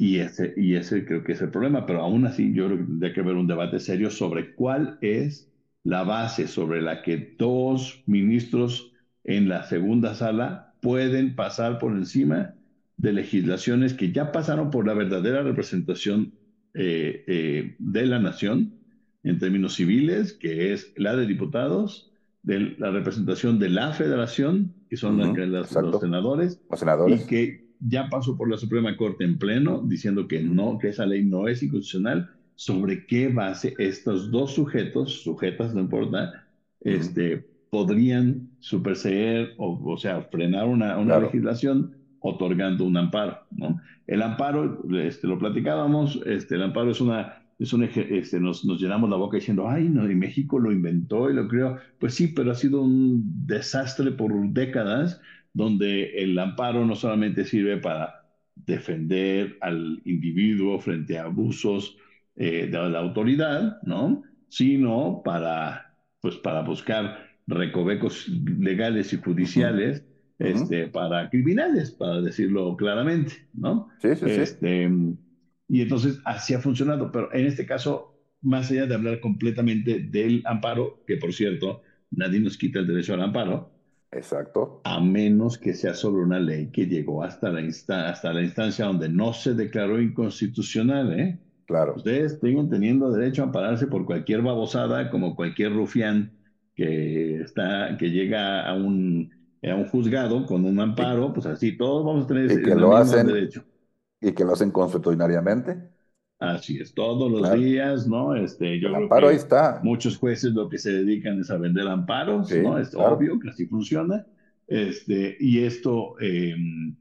[0.00, 2.84] Y ese, y ese creo que es el problema, pero aún así yo creo que
[2.84, 5.50] tendría que haber un debate serio sobre cuál es
[5.82, 8.92] la base sobre la que dos ministros
[9.24, 12.54] en la segunda sala pueden pasar por encima
[12.96, 16.32] de legislaciones que ya pasaron por la verdadera representación
[16.74, 18.78] eh, eh, de la nación
[19.22, 24.96] en términos civiles, que es la de diputados, de la representación de la federación, que
[24.96, 29.82] son los senadores, los senadores, y que ya pasó por la Suprema Corte en pleno
[29.84, 35.22] diciendo que no, que esa ley no es inconstitucional, sobre qué base estos dos sujetos,
[35.22, 36.44] sujetas, no importa,
[36.80, 43.38] este, podrían superseer o, o sea, frenar una, una legislación otorgando un amparo.
[43.52, 43.80] ¿no?
[44.08, 48.80] El amparo, este, lo platicábamos, este, el amparo es una, es un este, nos, nos
[48.80, 51.76] llenamos la boca diciendo, ay, no, y México lo inventó y lo creó.
[51.98, 55.20] Pues sí, pero ha sido un desastre por décadas
[55.52, 58.14] donde el amparo no solamente sirve para
[58.54, 61.96] defender al individuo frente a abusos
[62.36, 64.22] eh, de la autoridad, ¿no?
[64.48, 65.84] Sino para,
[66.20, 70.04] pues, para buscar recovecos legales y judiciales
[70.38, 73.88] este, para criminales, para decirlo claramente, ¿no?
[74.00, 74.88] Sí, sí, este,
[75.68, 80.42] Y entonces así ha funcionado, pero en este caso, más allá de hablar completamente del
[80.44, 83.74] amparo, que por cierto, nadie nos quita el derecho al amparo,
[84.10, 84.80] Exacto.
[84.84, 89.08] A menos que sea solo una ley que llegó hasta la, hasta la instancia donde
[89.08, 91.38] no se declaró inconstitucional, ¿eh?
[91.66, 91.94] Claro.
[91.96, 96.32] Ustedes siguen teniendo derecho a ampararse por cualquier babosada, como cualquier rufián
[96.74, 99.30] que, está, que llega a un,
[99.62, 103.26] a un juzgado con un amparo, pues así, todos vamos a tener ese lo hacen,
[103.26, 103.62] derecho.
[104.20, 105.97] Y que lo hacen consuetudinariamente.
[106.38, 108.36] Así es, todos los días, ¿no?
[108.36, 109.80] Este, yo el amparo ahí está.
[109.82, 112.78] muchos jueces lo que se dedican es a vender amparos, ¿no?
[112.78, 114.24] Es obvio que así funciona.
[114.68, 116.94] Este, y esto, em,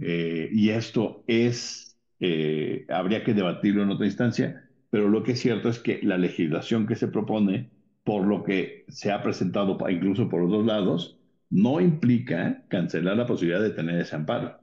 [0.00, 5.40] eh, y esto es, eh, habría que debatirlo en otra instancia, pero lo que es
[5.40, 7.70] cierto es que la legislación que se propone,
[8.02, 11.18] por lo que se ha presentado incluso por los dos lados,
[11.50, 14.58] no implica cancelar la posibilidad de tener ese amparo.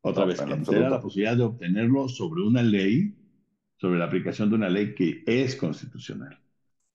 [0.00, 3.14] Otra vez, cancelar la posibilidad de obtenerlo sobre una ley
[3.76, 6.38] sobre la aplicación de una ley que es constitucional.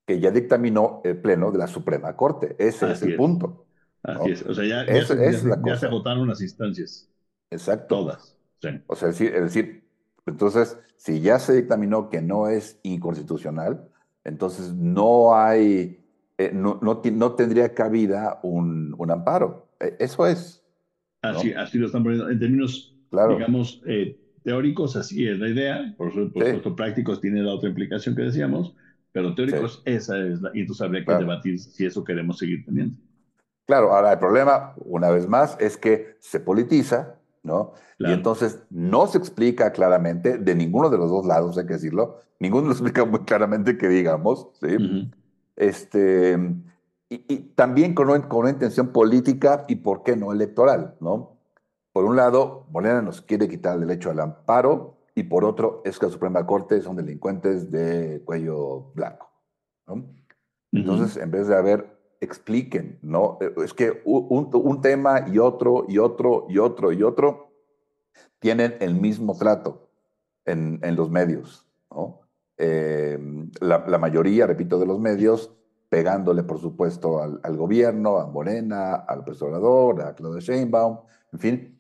[0.06, 2.56] Que ya dictaminó el Pleno de la Suprema Corte.
[2.58, 3.66] Ese es el punto.
[4.04, 4.46] Así es.
[4.46, 5.06] O sea, ya, ya,
[5.78, 7.10] se, agotaron las instancias.
[7.52, 7.98] Exacto.
[7.98, 8.36] Todas.
[8.88, 9.84] O sea, es decir, es decir,
[10.26, 13.88] entonces, si ya se dictaminó que no es inconstitucional,
[14.24, 16.00] entonces no hay,
[16.38, 19.70] eh, no, no, no, tendría cabida un, un amparo.
[19.80, 20.64] E, eso es.
[21.22, 22.30] Así, así lo están poniendo.
[22.30, 23.36] En términos, claro.
[23.36, 24.18] digamos, eh,
[24.50, 28.74] teóricos así es la idea, por supuesto prácticos tiene la otra implicación que decíamos,
[29.12, 32.98] pero teóricos esa es la, y entonces habría que debatir si eso queremos seguir teniendo.
[33.68, 37.74] Claro, ahora el problema, una vez más, es que se politiza, ¿no?
[38.00, 42.18] Y entonces no se explica claramente, de ninguno de los dos lados, hay que decirlo,
[42.40, 45.12] ninguno lo explica muy claramente que digamos, ¿sí?
[45.58, 46.40] este,
[47.08, 51.39] y, y, también con con una intención política y, ¿por qué no, electoral, ¿no?
[51.92, 56.00] Por un lado, Morena nos quiere quitar el derecho al amparo y por otro es
[56.00, 59.30] que la Suprema Corte son delincuentes de cuello blanco.
[60.72, 63.40] Entonces, en vez de haber, expliquen, ¿no?
[63.64, 67.54] Es que un, un, tema y otro y otro y otro y otro
[68.40, 69.90] tienen el mismo trato.
[70.46, 72.22] en, en los medios, ¿no?
[72.58, 73.18] Eh,
[73.62, 75.56] la, la, mayoría, repito, de los medios
[75.88, 81.00] pegándole, por supuesto, al, al gobierno, a Morena, al presidente a Claudia Sheinbaum,
[81.34, 81.79] en fin,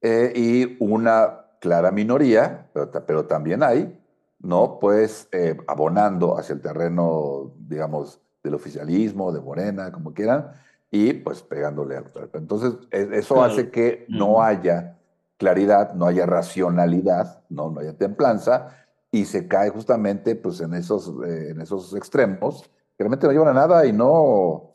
[0.00, 3.98] eh, y una clara minoría, pero, pero, también hay,
[4.38, 4.78] ¿no?
[4.78, 10.52] Pues eh, abonando hacia el terreno, digamos, del oficialismo, de Morena, como quieran,
[10.90, 13.52] y pues pegándole al Entonces, e, eso claro.
[13.52, 14.96] hace que no haya
[15.36, 18.68] claridad, no haya racionalidad, no, no haya templanza,
[19.10, 22.62] y se cae justamente pues, en, esos, eh, en esos extremos,
[22.96, 24.70] que realmente no llevan a nada y no,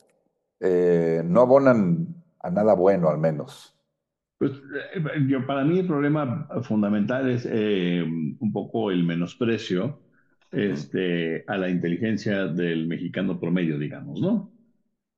[0.60, 2.08] eh, no abonan
[2.40, 3.74] a nada bueno, al menos.
[4.42, 4.52] Pues
[4.94, 10.02] eh, yo, para mí el problema fundamental es eh, un poco el menosprecio
[10.50, 14.52] este, a la inteligencia del mexicano promedio, digamos, ¿no?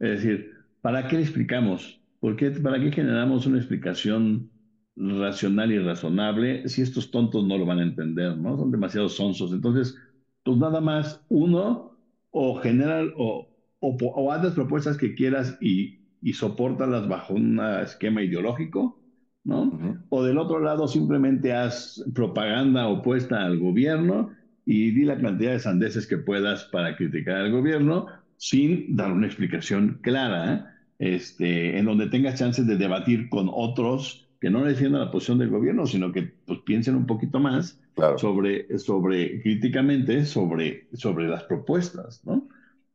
[0.00, 2.02] Es decir, ¿para qué le explicamos?
[2.20, 4.50] ¿Por qué, ¿Para qué generamos una explicación
[4.96, 8.56] racional y razonable si estos tontos no lo van a entender, ¿no?
[8.58, 9.52] Son demasiados sonsos.
[9.52, 9.94] Entonces,
[10.42, 11.98] pues nada más uno
[12.30, 13.48] o general o,
[13.80, 19.00] o, o haz las propuestas que quieras y, y soportalas bajo un esquema ideológico,
[19.44, 19.62] ¿no?
[19.62, 20.02] Uh -huh.
[20.08, 24.30] O del otro lado simplemente haz propaganda opuesta al gobierno
[24.66, 29.26] y di la cantidad de sandeces que puedas para criticar al gobierno sin dar una
[29.26, 35.10] explicación clara, este, en donde tengas chances de debatir con otros que no defiendan la
[35.10, 38.18] posición del gobierno, sino que pues, piensen un poquito más claro.
[38.18, 42.46] sobre, sobre, críticamente, sobre, sobre las propuestas, ¿no?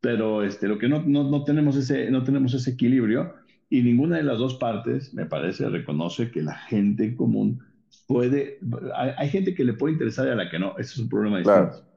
[0.01, 3.33] Pero este, lo que no, no, no, tenemos ese, no tenemos ese equilibrio
[3.69, 7.59] y ninguna de las dos partes, me parece, reconoce que la gente común
[8.07, 8.59] puede,
[8.95, 11.09] hay, hay gente que le puede interesar y a la que no, ese es un
[11.09, 11.67] problema claro.
[11.67, 11.89] distinto.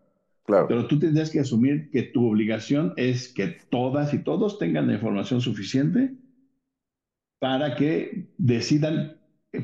[0.44, 0.66] Claro.
[0.68, 4.94] Pero tú tendrías que asumir que tu obligación es que todas y todos tengan la
[4.94, 6.12] información suficiente
[7.38, 9.16] para que decidan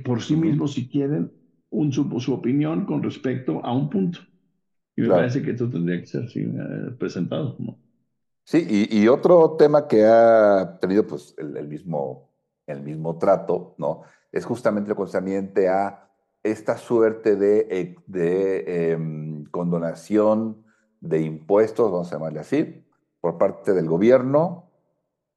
[0.05, 1.33] por sí mismos si quieren
[1.71, 4.21] un, su, su, opinión con respecto a un punto.
[4.97, 5.23] Y me claro.
[5.23, 7.57] parece que esto tendría que ser sí, eh, presentado.
[7.59, 7.79] ¿no?
[8.49, 12.31] Sí, y, y, otro tema que ha tenido pues, el, el, mismo,
[12.67, 14.05] el mismo trato, ¿no?
[14.33, 16.09] Es justamente lo concerniente a
[16.43, 18.99] esta suerte de, eh, de eh,
[19.51, 20.65] condonación
[20.99, 22.87] de impuestos, vamos a llamarle así,
[23.21, 24.71] por parte del gobierno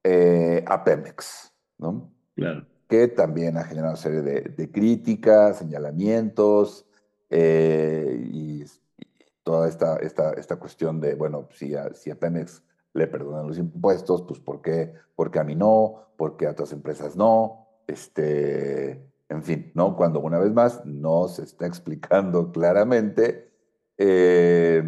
[0.05, 2.13] eh, a Pemex, ¿no?
[2.33, 6.85] Claro que también ha generado una serie de, de críticas, señalamientos
[7.29, 9.05] eh, y, y,
[9.43, 12.61] toda esta, esta, esta cuestión de, bueno, si a, si a Pemex
[12.93, 14.93] le perdonan los impuestos, pues ¿por qué?
[15.15, 19.95] Porque a mí no, porque a otras empresas no, este, en fin, ¿no?
[19.95, 23.51] Cuando una vez más no se está explicando claramente
[23.97, 24.83] eh,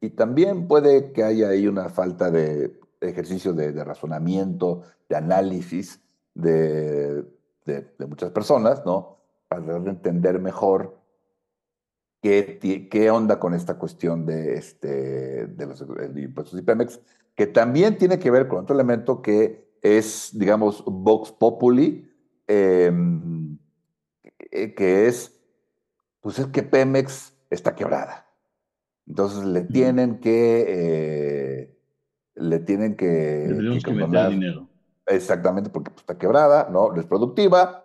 [0.00, 6.00] y también puede que haya ahí una falta de ejercicio de, de razonamiento, de análisis,
[6.34, 7.22] de,
[7.64, 9.18] de, de muchas personas, ¿no?
[9.48, 10.98] Para entender mejor
[12.20, 17.00] qué, qué onda con esta cuestión de, este, de los de impuestos y Pemex,
[17.36, 22.10] que también tiene que ver con otro elemento que es, digamos, Vox Populi,
[22.48, 22.90] eh,
[24.50, 25.38] que es,
[26.20, 28.26] pues es que Pemex está quebrada.
[29.06, 31.78] Entonces le tienen que, eh,
[32.34, 34.68] le tienen que, le que, que meter dinero.
[35.06, 36.90] Exactamente, porque pues, está quebrada, ¿no?
[36.90, 37.84] No es productiva.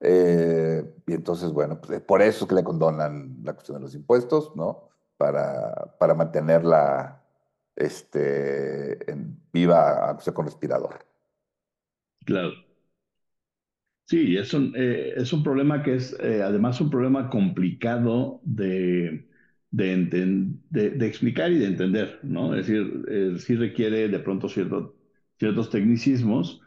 [0.00, 3.94] Eh, y entonces, bueno, pues, por eso es que le condonan la cuestión de los
[3.94, 4.88] impuestos, ¿no?
[5.16, 7.21] Para, para mantenerla
[7.76, 11.06] este, en viva, aunque sea con respirador.
[12.26, 12.52] Claro.
[14.06, 19.26] Sí, es un, eh, es un problema que es eh, además un problema complicado de,
[19.70, 19.96] de,
[20.70, 22.54] de, de, explicar y de entender, ¿no?
[22.54, 24.96] Es decir, eh, sí requiere de pronto cierto
[25.38, 26.60] ciertos tecnicismos,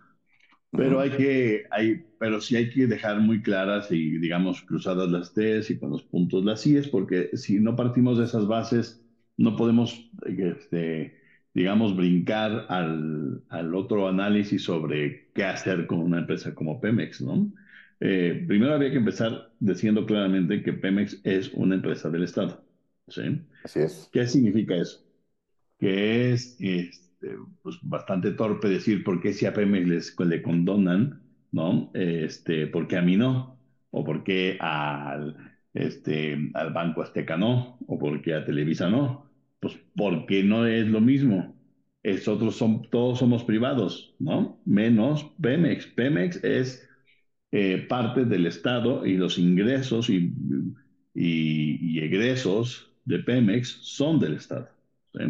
[0.71, 5.33] pero hay que, hay, pero sí hay que dejar muy claras y, digamos, cruzadas las
[5.33, 9.04] T's y con los puntos las I's, porque si no partimos de esas bases,
[9.37, 11.19] no podemos, este,
[11.53, 17.51] digamos, brincar al, al otro análisis sobre qué hacer con una empresa como Pemex, ¿no?
[17.99, 22.65] Eh, primero habría que empezar diciendo claramente que Pemex es una empresa del Estado,
[23.07, 23.21] ¿sí?
[23.63, 24.09] Así es.
[24.11, 24.99] ¿Qué significa eso?
[25.79, 30.41] Que es, es este, pues bastante torpe decir por qué si a Pemex les, le
[30.41, 31.91] condonan, ¿no?
[31.93, 33.59] Este, ¿Por qué a mí no?
[33.91, 35.35] ¿O por qué al,
[35.73, 37.77] este, al Banco Azteca no?
[37.87, 39.31] ¿O por qué a Televisa no?
[39.59, 41.55] Pues porque no es lo mismo.
[42.03, 44.61] Es otros son, todos somos privados, ¿no?
[44.65, 45.87] Menos Pemex.
[45.87, 46.87] Pemex es
[47.51, 50.33] eh, parte del Estado y los ingresos y,
[51.13, 54.69] y, y egresos de Pemex son del Estado.
[55.13, 55.21] ¿sí?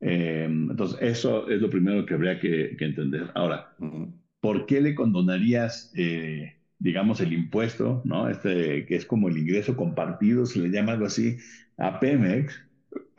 [0.00, 3.30] Eh, entonces, eso es lo primero que habría que, que entender.
[3.34, 4.12] Ahora, uh -huh.
[4.40, 8.28] ¿por qué le condonarías, eh, digamos, el impuesto, ¿no?
[8.28, 11.36] Este, que es como el ingreso compartido, se le llama algo así,
[11.76, 12.54] a Pemex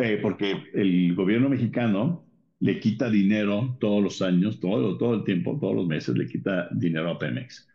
[0.01, 2.25] eh, porque el gobierno mexicano
[2.59, 6.69] le quita dinero todos los años, todo, todo el tiempo, todos los meses le quita
[6.71, 7.67] dinero a Pemex.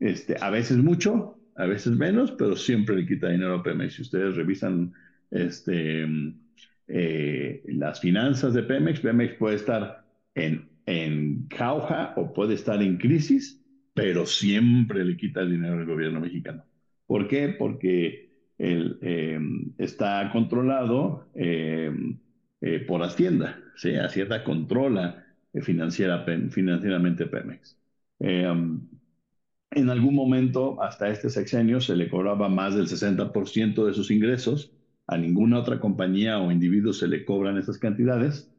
[0.00, 3.94] Este, a veces mucho, a veces menos, pero siempre le quita dinero a Pemex.
[3.94, 4.92] Si ustedes revisan
[5.30, 6.06] este,
[6.88, 10.04] eh, las finanzas de Pemex, Pemex puede estar
[10.34, 13.62] en, en jauja o puede estar en crisis,
[13.94, 16.64] pero siempre le quita el dinero al gobierno mexicano.
[17.06, 17.48] ¿Por qué?
[17.58, 18.23] Porque
[18.58, 19.38] él, eh,
[19.78, 21.92] está controlado eh,
[22.60, 23.58] eh, por Hacienda.
[23.76, 23.94] ¿sí?
[23.96, 25.24] Hacienda controla
[25.62, 27.78] financiera, financieramente Pemex.
[28.18, 28.88] Um,
[29.70, 34.72] en algún momento, hasta este sexenio, se le cobraba más del 60% de sus ingresos.
[35.06, 38.50] A ninguna otra compañía o individuo se le cobran esas cantidades.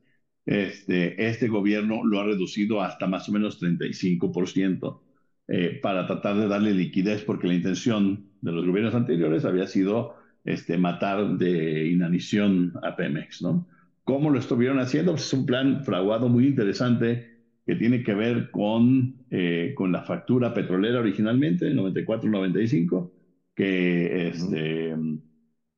[0.45, 4.99] Este, este gobierno lo ha reducido hasta más o menos 35%.
[5.47, 10.13] Eh, para tratar de darle liquidez, porque la intención de los gobiernos anteriores había sido
[10.43, 13.67] este, matar de inanición a Pemex, ¿no?
[14.03, 15.13] ¿Cómo lo estuvieron haciendo?
[15.13, 17.27] Pues es un plan fraguado muy interesante
[17.65, 23.11] que tiene que ver con, eh, con la factura petrolera originalmente, en 94-95,
[23.55, 24.95] que, este,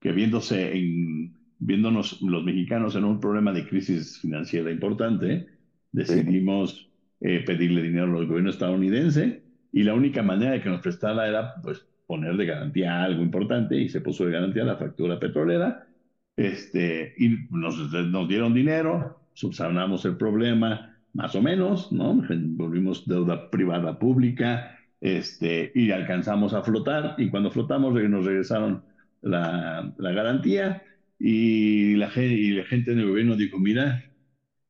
[0.01, 5.47] que viéndose en, viéndonos los mexicanos en un problema de crisis financiera importante,
[5.93, 6.89] decidimos
[7.21, 9.41] eh, pedirle dinero al gobierno estadounidense
[9.71, 13.77] y la única manera de que nos prestara era pues poner de garantía algo importante
[13.77, 15.87] y se puso de garantía la factura petrolera
[16.35, 22.21] este, y nos, nos dieron dinero, subsanamos el problema más o menos, ¿no?
[22.29, 28.85] Volvimos deuda privada pública este, y alcanzamos a flotar y cuando flotamos nos regresaron
[29.21, 30.83] la, la garantía
[31.19, 34.03] y la, y la gente en el gobierno dijo, mira,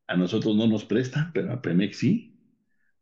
[0.07, 2.35] a nosotros no nos presta, pero a Pemex sí,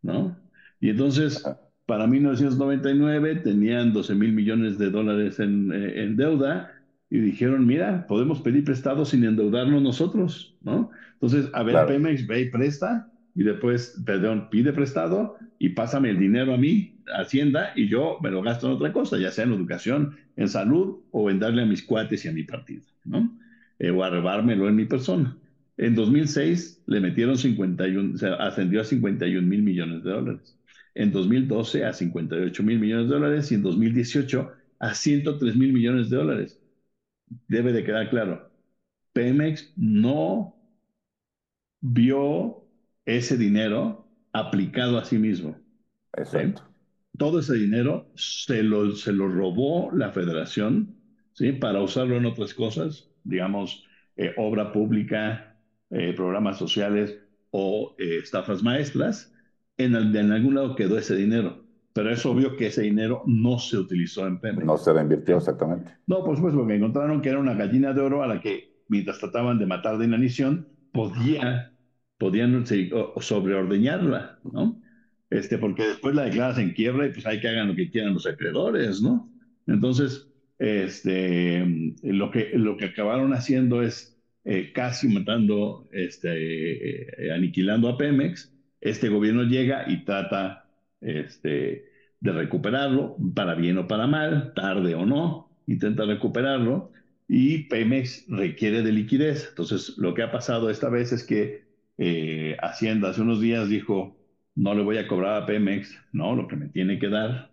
[0.01, 0.38] ¿no?
[0.79, 1.43] Y entonces
[1.86, 6.71] para 1999 tenían 12 mil millones de dólares en, eh, en, deuda
[7.09, 10.89] y dijeron, mira, podemos pedir prestado sin endeudarnos nosotros, ¿no?
[11.13, 16.19] Entonces, a ver, Pemex ve y presta y después, perdón, pide prestado y pásame el
[16.19, 19.45] dinero a mí, a Hacienda, y yo me lo gasto en otra cosa, ya sea
[19.45, 23.38] en educación, en salud o en darle a mis cuates y a mi partido, ¿no?
[23.77, 25.38] Eh, o arrebármelo en mi persona.
[25.77, 30.55] En 2006 le metieron 51, o sea, ascendió a 51 mil millones de dólares
[30.95, 36.09] en 2012 a 58 mil millones de dólares y en 2018 a 103 mil millones
[36.09, 36.59] de dólares.
[37.47, 38.49] Debe de quedar claro,
[39.13, 40.55] Pemex no
[41.81, 42.63] vio
[43.05, 45.57] ese dinero aplicado a sí mismo.
[46.17, 46.63] Exacto.
[47.17, 50.95] Todo ese dinero se lo, se lo robó la federación
[51.33, 51.51] ¿sí?
[51.53, 53.85] para usarlo en otras cosas, digamos,
[54.17, 55.57] eh, obra pública,
[55.89, 57.17] eh, programas sociales
[57.51, 59.34] o eh, estafas maestras
[59.78, 61.65] en, en algún lado quedó ese dinero.
[61.95, 64.65] Pero es obvio que ese dinero no se utilizó en Pemex.
[64.65, 65.91] No se reinvirtió exactamente.
[66.07, 69.17] No, por supuesto, porque encontraron que era una gallina de oro a la que, mientras
[69.17, 71.71] trataban de matar de inanición, podía,
[72.17, 74.82] podían sobreordeñarla, ¿no?
[75.30, 78.13] Este, porque después la declaras en quiebra y pues hay que hagan lo que quieran
[78.13, 79.32] los acreedores, ¿no?
[79.65, 80.28] Entonces,
[80.59, 81.65] este,
[82.03, 88.55] lo, que, lo que acabaron haciendo es eh, casi matando, este, eh, aniquilando a Pemex
[88.86, 90.67] este gobierno llega y trata
[91.01, 91.86] este,
[92.19, 96.91] de recuperarlo, para bien o para mal, tarde o no, intenta recuperarlo
[97.27, 99.47] y Pemex requiere de liquidez.
[99.49, 101.65] Entonces, lo que ha pasado esta vez es que
[101.97, 104.15] eh, Hacienda hace unos días dijo,
[104.55, 107.51] no le voy a cobrar a Pemex, no, lo que me tiene que dar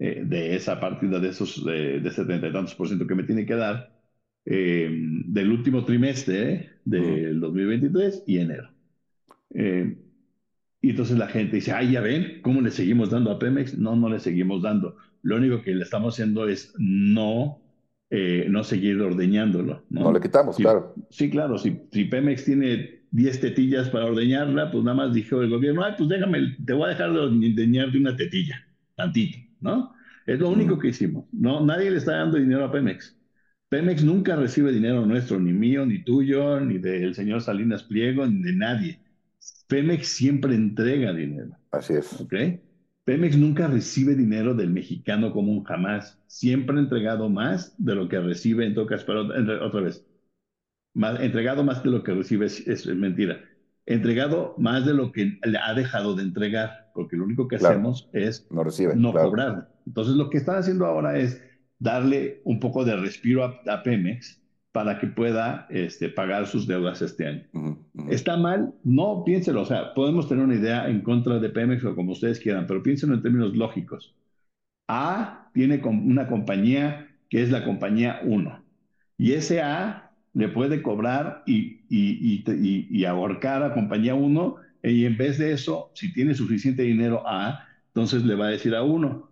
[0.00, 3.46] eh, de esa partida de esos, de, setenta y tantos por ciento que me tiene
[3.46, 3.92] que dar
[4.44, 8.68] eh, del último trimestre del 2023 y enero.
[10.82, 13.78] Y entonces la gente dice, ay, ya ven, ¿cómo le seguimos dando a Pemex?
[13.78, 14.96] No, no le seguimos dando.
[15.22, 17.62] Lo único que le estamos haciendo es no,
[18.10, 19.84] eh, no seguir ordeñándolo.
[19.90, 20.00] ¿no?
[20.02, 20.92] no le quitamos, claro.
[21.08, 21.56] Sí, claro.
[21.56, 25.92] Si, si Pemex tiene 10 tetillas para ordeñarla, pues nada más dijo el gobierno, ay,
[25.96, 28.66] pues déjame, te voy a dejar de ordeñar de una tetilla,
[28.96, 29.94] tantito, ¿no?
[30.26, 31.26] Es lo único que hicimos.
[31.32, 33.16] No, nadie le está dando dinero a Pemex.
[33.68, 38.42] Pemex nunca recibe dinero nuestro, ni mío, ni tuyo, ni del señor Salinas Pliego, ni
[38.42, 39.00] de nadie.
[39.72, 41.56] Pemex siempre entrega dinero.
[41.70, 42.20] Así es.
[42.20, 42.34] ¿Ok?
[43.04, 46.22] Pemex nunca recibe dinero del mexicano común, jamás.
[46.26, 49.28] Siempre ha entregado más de lo que recibe, en todo caso, pero
[49.64, 50.06] otra vez,
[50.92, 53.40] más, entregado más de lo que recibe es, mentira.
[53.86, 58.10] Entregado más de lo que le ha dejado de entregar, porque lo único que hacemos
[58.12, 59.72] es no, recibe, no cobrar.
[59.86, 61.42] Entonces, lo que están haciendo ahora es
[61.78, 64.41] darle un poco de respiro a Pemex
[64.72, 67.44] para que pueda este, pagar sus deudas este año.
[68.08, 68.72] ¿Está mal?
[68.82, 69.62] No, piénselo.
[69.62, 72.82] O sea, podemos tener una idea en contra de Pemex o como ustedes quieran, pero
[72.82, 74.14] piénsenlo en términos lógicos.
[74.88, 78.64] A tiene una compañía que es la compañía 1.
[79.18, 85.04] Y ese A le puede cobrar y, y, y, y ahorcar a compañía 1 y
[85.04, 88.82] en vez de eso, si tiene suficiente dinero A, entonces le va a decir a
[88.82, 89.30] uno,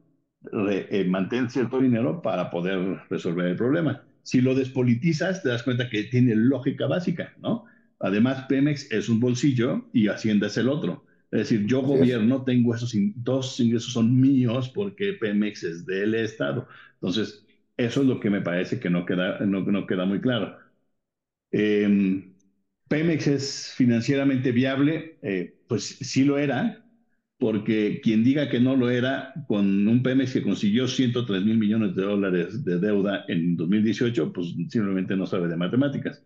[0.70, 4.02] eh, mantén cierto dinero para poder resolver el problema.
[4.22, 7.64] Si lo despolitizas, te das cuenta que tiene lógica básica, ¿no?
[7.98, 11.04] Además, Pemex es un bolsillo y Hacienda es el otro.
[11.30, 16.66] Es decir, yo gobierno, tengo esos dos ingresos son míos porque Pemex es del Estado.
[16.94, 17.44] Entonces,
[17.76, 20.56] eso es lo que me parece que no queda, no, no queda muy claro.
[21.52, 22.32] Eh,
[22.88, 26.79] Pemex es financieramente viable, eh, pues sí lo era,
[27.40, 31.96] porque quien diga que no lo era, con un Pemex que consiguió 103 mil millones
[31.96, 36.22] de dólares de deuda en 2018, pues simplemente no sabe de matemáticas.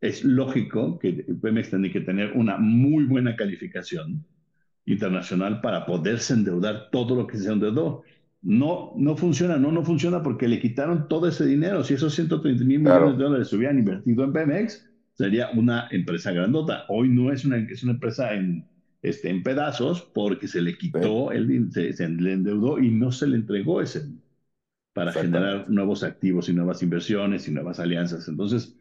[0.00, 4.24] Es lógico que Pemex tiene que tener una muy buena calificación
[4.86, 8.02] internacional para poderse endeudar todo lo que se endeudó.
[8.40, 11.84] No, no funciona, no, no funciona porque le quitaron todo ese dinero.
[11.84, 16.32] Si esos 130 mil millones de dólares se hubieran invertido en Pemex, sería una empresa
[16.32, 16.86] grandota.
[16.88, 18.66] Hoy no es una, es una empresa en,
[19.04, 23.26] este, en pedazos porque se le quitó, el, se, se, le endeudó y no se
[23.26, 24.08] le entregó ese
[24.94, 28.28] para generar nuevos activos y nuevas inversiones y nuevas alianzas.
[28.28, 28.74] Entonces,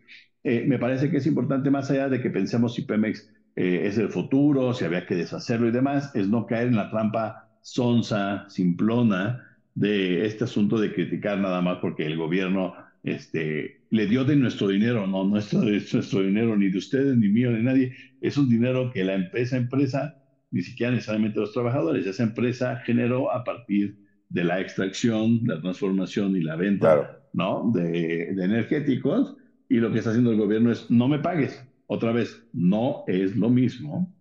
[0.43, 3.97] eh, me parece que es importante, más allá de que pensemos si Pemex eh, es
[3.97, 8.45] el futuro, si había que deshacerlo y demás, es no caer en la trampa sonsa,
[8.47, 9.43] simplona
[9.75, 14.67] de este asunto de criticar nada más porque el gobierno este, le dio de nuestro
[14.69, 17.93] dinero, no nuestro, nuestro dinero, ni de ustedes, ni mío, ni nadie.
[18.21, 20.15] Es un dinero que la empresa, empresa,
[20.51, 23.97] ni siquiera necesariamente los trabajadores, esa empresa generó a partir
[24.29, 27.71] de la extracción, la transformación y la venta ¿no?
[27.73, 29.35] de, de energéticos.
[29.69, 31.63] Y lo que está haciendo el gobierno es, no me pagues.
[31.87, 34.11] Otra vez, no es lo mismo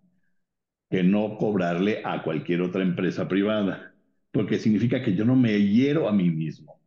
[0.91, 3.95] que no cobrarle a cualquier otra empresa privada,
[4.31, 6.82] porque significa que yo no me hiero a mí mismo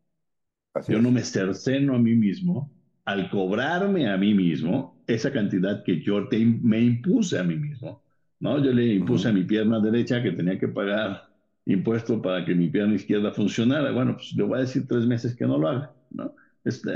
[0.87, 2.71] yo no me cerceno a mí mismo
[3.05, 6.27] al cobrarme a mí mismo esa cantidad que yo
[6.61, 8.01] me impuse a mí mismo.
[8.39, 8.63] ¿no?
[8.63, 11.29] Yo le impuse a mi pierna derecha que tenía que pagar
[11.65, 13.91] impuesto para que mi pierna izquierda funcionara.
[13.91, 15.93] Bueno, pues le voy a decir tres meses que no lo haga.
[16.11, 16.33] ¿no?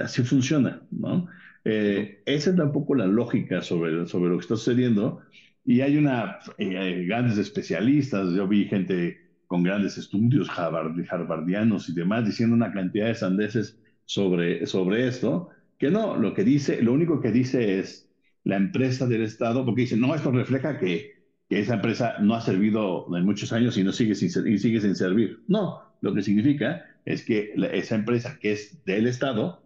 [0.04, 0.82] así funciona.
[0.90, 1.28] ¿no?
[1.64, 5.20] Eh, esa es tampoco la lógica sobre, sobre lo que está sucediendo.
[5.64, 12.24] Y hay una, eh, grandes especialistas, yo vi gente con grandes estudios harvardianos y demás,
[12.24, 17.20] diciendo una cantidad de sandeces sobre, sobre esto, que no, lo que dice, lo único
[17.20, 18.08] que dice es
[18.44, 21.14] la empresa del Estado, porque dice, no, esto refleja que,
[21.50, 24.82] que esa empresa no ha servido en muchos años y no sigue sin, y sigue
[24.82, 25.40] sin servir.
[25.48, 29.64] No, lo que significa es que esa empresa que es del Estado,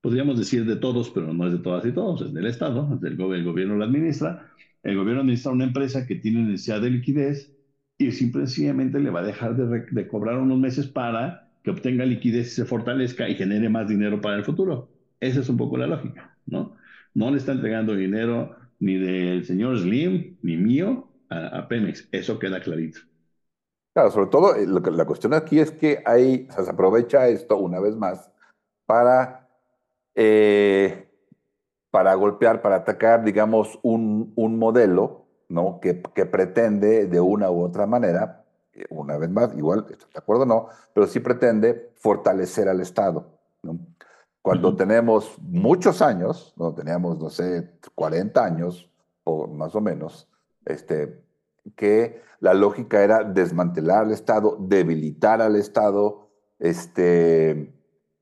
[0.00, 3.00] podríamos decir de todos, pero no es de todas y todos, es del Estado, es
[3.00, 4.48] del, el gobierno la administra,
[4.84, 7.53] el gobierno administra una empresa que tiene necesidad de liquidez,
[7.98, 12.50] y simplemente le va a dejar de, cobrar unos meses para que obtenga liquidez y
[12.50, 14.88] se fortalezca y genere más dinero para el futuro.
[15.20, 16.76] Esa es un poco la lógica, ¿no?
[17.14, 22.08] No le está entregando dinero ni del señor Slim ni mío a, Pemex.
[22.12, 23.00] Eso queda clarito.
[23.94, 27.96] Claro, sobre todo eh, la cuestión aquí es que hay, se aprovecha esto una vez
[27.96, 28.30] más
[28.84, 29.48] para,
[30.16, 31.08] eh,
[31.90, 35.80] para golpear, para atacar, digamos, un, un modelo ¿no?
[35.80, 40.46] Que, pretende de una u otra manera, eh, una vez más, igual, ¿de acuerdo o
[40.46, 40.68] no?
[40.92, 43.26] Pero sí pretende fortalecer al Estado.
[44.42, 46.74] Cuando tenemos muchos años, ¿no?
[46.74, 48.90] teníamos, no sé, 40 años
[49.24, 50.28] o más o menos,
[50.66, 51.24] este,
[51.76, 56.28] que la lógica era desmantelar al Estado, debilitar al Estado,
[56.58, 57.74] este,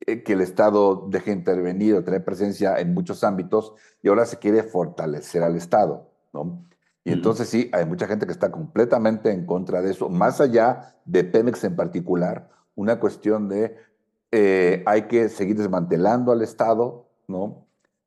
[0.07, 4.39] eh, que el Estado deje intervenir o tener presencia en muchos ámbitos, y ahora se
[4.39, 6.09] quiere fortalecer al Estado.
[6.33, 6.65] ¿no?
[7.05, 10.97] Y entonces sí, hay mucha gente que está completamente en contra de eso, más allá
[11.05, 13.77] de Pemex en particular, una cuestión de
[14.31, 17.67] eh, hay que seguir desmantelando al Estado, ¿no?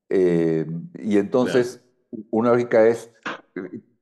[0.09, 0.65] Eh,
[0.97, 1.83] y entonces
[2.31, 3.11] una lógica es,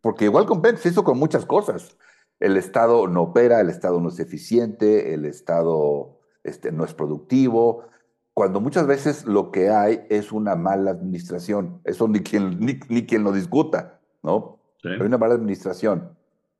[0.01, 1.97] porque igual con Pemex se hizo con muchas cosas.
[2.39, 7.85] El Estado no opera, el Estado no es eficiente, el Estado este, no es productivo,
[8.33, 11.81] cuando muchas veces lo que hay es una mala administración.
[11.83, 14.59] Eso ni quien, ni, ni quien lo discuta, ¿no?
[14.83, 16.15] Hay una mala administración.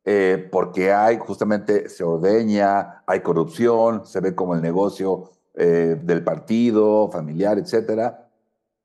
[0.05, 6.23] Eh, porque hay, justamente, se ordeña, hay corrupción, se ve como el negocio eh, del
[6.23, 8.29] partido, familiar, etcétera.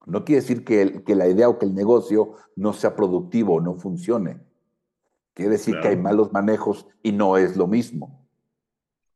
[0.07, 3.75] No quiere decir que, que, la idea o que el negocio no sea productivo no
[3.75, 4.41] funcione.
[5.35, 8.27] Quiere decir que hay malos manejos y no es lo mismo.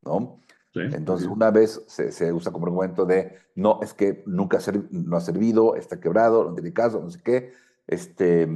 [0.03, 0.39] ¿no?
[0.75, 4.57] Entonces, una vez se, se, usa como argumento de, no, es que nunca
[4.89, 7.53] no ha servido, está quebrado, no tiene caso, no sé qué.
[7.85, 8.47] Este,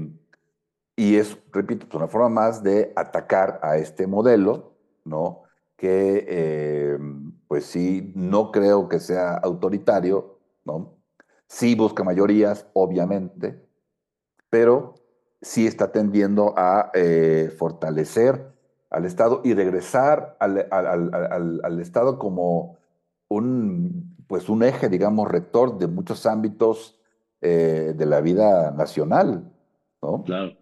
[1.00, 4.74] y es, repito, una forma más de atacar a este modelo,
[5.06, 5.43] ¿no?
[5.78, 6.98] Que, eh,
[7.48, 10.95] pues sí, no creo que sea autoritario, ¿no?
[11.45, 13.64] Sí busca mayorías, obviamente,
[14.50, 14.95] pero
[15.39, 18.52] sí está tendiendo a eh, fortalecer
[18.89, 22.80] al Estado y regresar al, Estado como
[23.28, 27.00] un, pues un eje, digamos, rector de muchos ámbitos
[27.41, 29.52] eh, de la vida nacional.
[30.02, 30.24] ¿no?
[30.24, 30.54] Claro,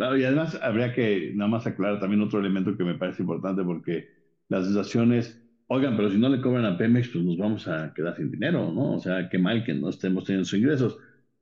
[0.00, 3.62] claro, y además habría que nada más aclarar también otro elemento que me parece importante
[3.62, 4.08] porque
[4.48, 8.16] las sensaciones, oigan, pero si no le cobran a Pemex, pues nos vamos a quedar
[8.16, 8.94] sin dinero, ¿no?
[8.94, 10.96] O sea, qué mal que no estemos teniendo sus ingresos.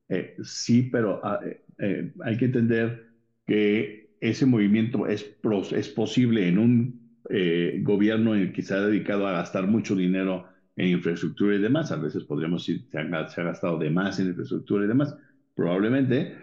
[0.09, 1.39] Eh, sí, pero ah,
[1.77, 3.07] eh, hay que entender
[3.47, 5.25] que ese movimiento es,
[5.71, 10.89] es posible en un eh, gobierno que se ha dedicado a gastar mucho dinero en
[10.89, 11.93] infraestructura y demás.
[11.93, 12.97] A veces podríamos decir que
[13.29, 15.15] se ha, gastado de más en infraestructura y demás,
[15.55, 16.35] probablemente,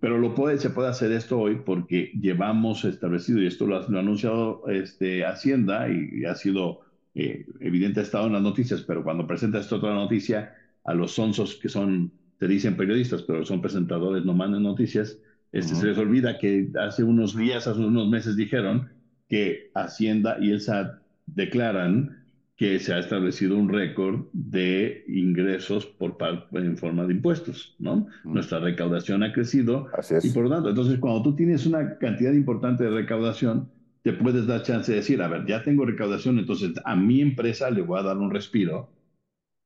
[0.00, 3.86] pero lo puede, se puede hacer esto hoy porque llevamos establecido, y esto lo ha,
[3.86, 6.80] anunciado este, Hacienda y, ha sido
[7.14, 10.54] eh, evidente, ha estado en las noticias, pero cuando presenta esta otra noticia
[10.84, 15.18] a los sonsos que son, se dicen periodistas, pero son presentadores, no mandan noticias,
[15.52, 18.88] este, Se les olvida que hace unos días, hace unos meses dijeron
[19.28, 22.19] que Hacienda y el SAT declaran
[22.60, 26.18] que se ha establecido un récord de ingresos por
[26.52, 28.06] en forma de impuestos, ¿no?
[28.22, 29.86] Nuestra recaudación ha crecido
[30.22, 33.70] y por lo tanto, entonces cuando tú tienes una cantidad importante de recaudación,
[34.02, 37.70] te puedes dar chance de decir, a ver, ya tengo recaudación, entonces a mi empresa
[37.70, 38.90] le voy a dar un respiro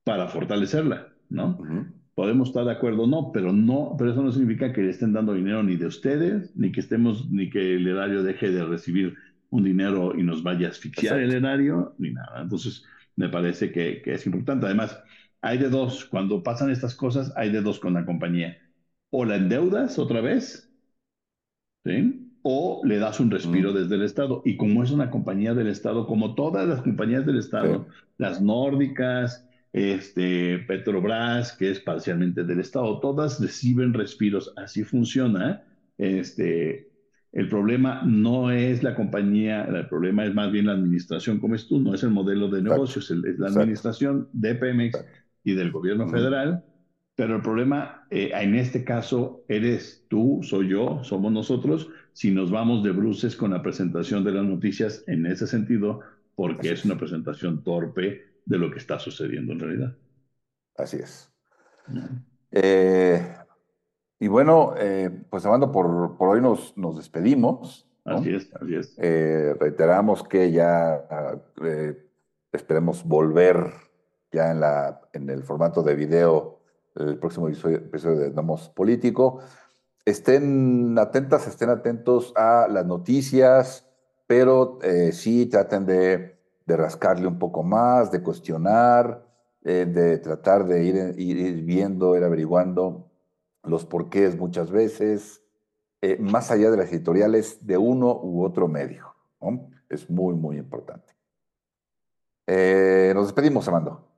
[0.05, 1.59] para fortalecerla, ¿no?
[2.14, 5.12] Podemos estar de acuerdo o no, pero no, pero eso no significa que le estén
[5.12, 9.14] dando dinero ni de ustedes, ni que estemos, ni que el erario deje de recibir
[9.55, 12.42] un dinero y nos vaya a asfixiar el erario, ni nada.
[12.42, 12.84] Entonces,
[13.14, 14.66] me parece que, que, es importante.
[14.66, 15.00] Además,
[15.42, 18.59] hay de dos, cuando pasan estas cosas, hay de dos con la compañía.
[19.11, 20.68] O la endeudas otra vez,
[21.84, 22.32] ¿sí?
[22.42, 24.42] o le das un respiro desde el Estado.
[24.44, 27.86] Y como es una compañía del Estado, como todas las compañías del Estado,
[28.18, 35.62] las nórdicas, este, Petrobras, que es parcialmente del Estado, todas reciben respiros, así funciona.
[35.96, 36.90] Este,
[37.35, 41.66] el problema no es la compañía, el problema es más bien la administración como es
[41.66, 45.05] tú, no es el modelo de negocios, es la administración de Pemex
[45.43, 46.64] y del gobierno federal,
[47.16, 52.53] pero el problema eh, en este caso eres tú, soy yo, somos nosotros, si nos
[52.53, 56.03] vamos de bruces con la presentación de las noticias en ese sentido,
[56.37, 59.97] porque es una presentación torpe de lo que está sucediendo en realidad.
[60.76, 61.32] Así es.
[62.53, 63.26] Eh,
[64.19, 67.89] y bueno, eh, pues Amando, por, por hoy nos, nos despedimos.
[68.05, 68.95] Así es, así es.
[68.99, 71.07] Eh, reiteramos que ya
[72.53, 73.73] esperemos volver
[74.31, 76.61] ya en, la, en el formato de video
[76.97, 79.41] el próximo episodio de Nomos Político.
[80.05, 83.89] Estén atentas, estén atentos a las noticias,
[84.27, 84.79] pero
[85.11, 86.35] sí traten de
[86.67, 89.25] de rascarle un poco más, de cuestionar,
[89.65, 93.11] eh, de tratar de ir, ir, viendo, ir averiguando
[93.67, 95.43] los porqués muchas veces,
[96.03, 99.15] eh, más allá de las editoriales de uno u otro medio.
[99.89, 101.12] Es muy, muy importante.
[102.47, 104.11] Eh, nos despedimos, Amando.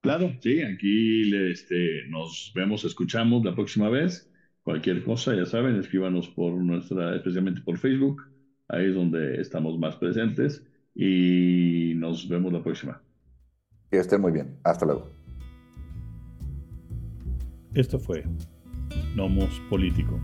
[0.00, 4.30] Claro, sí, aquí este, nos vemos, escuchamos la próxima vez.
[4.62, 8.22] Cualquier cosa, ya saben, escríbanos por nuestra, especialmente por Facebook,
[8.68, 13.02] ahí es donde estamos más presentes y nos vemos la próxima.
[13.90, 14.58] Que estén muy bien.
[14.64, 15.10] Hasta luego.
[17.74, 18.24] Esto fue
[19.14, 20.20] Nomos Político.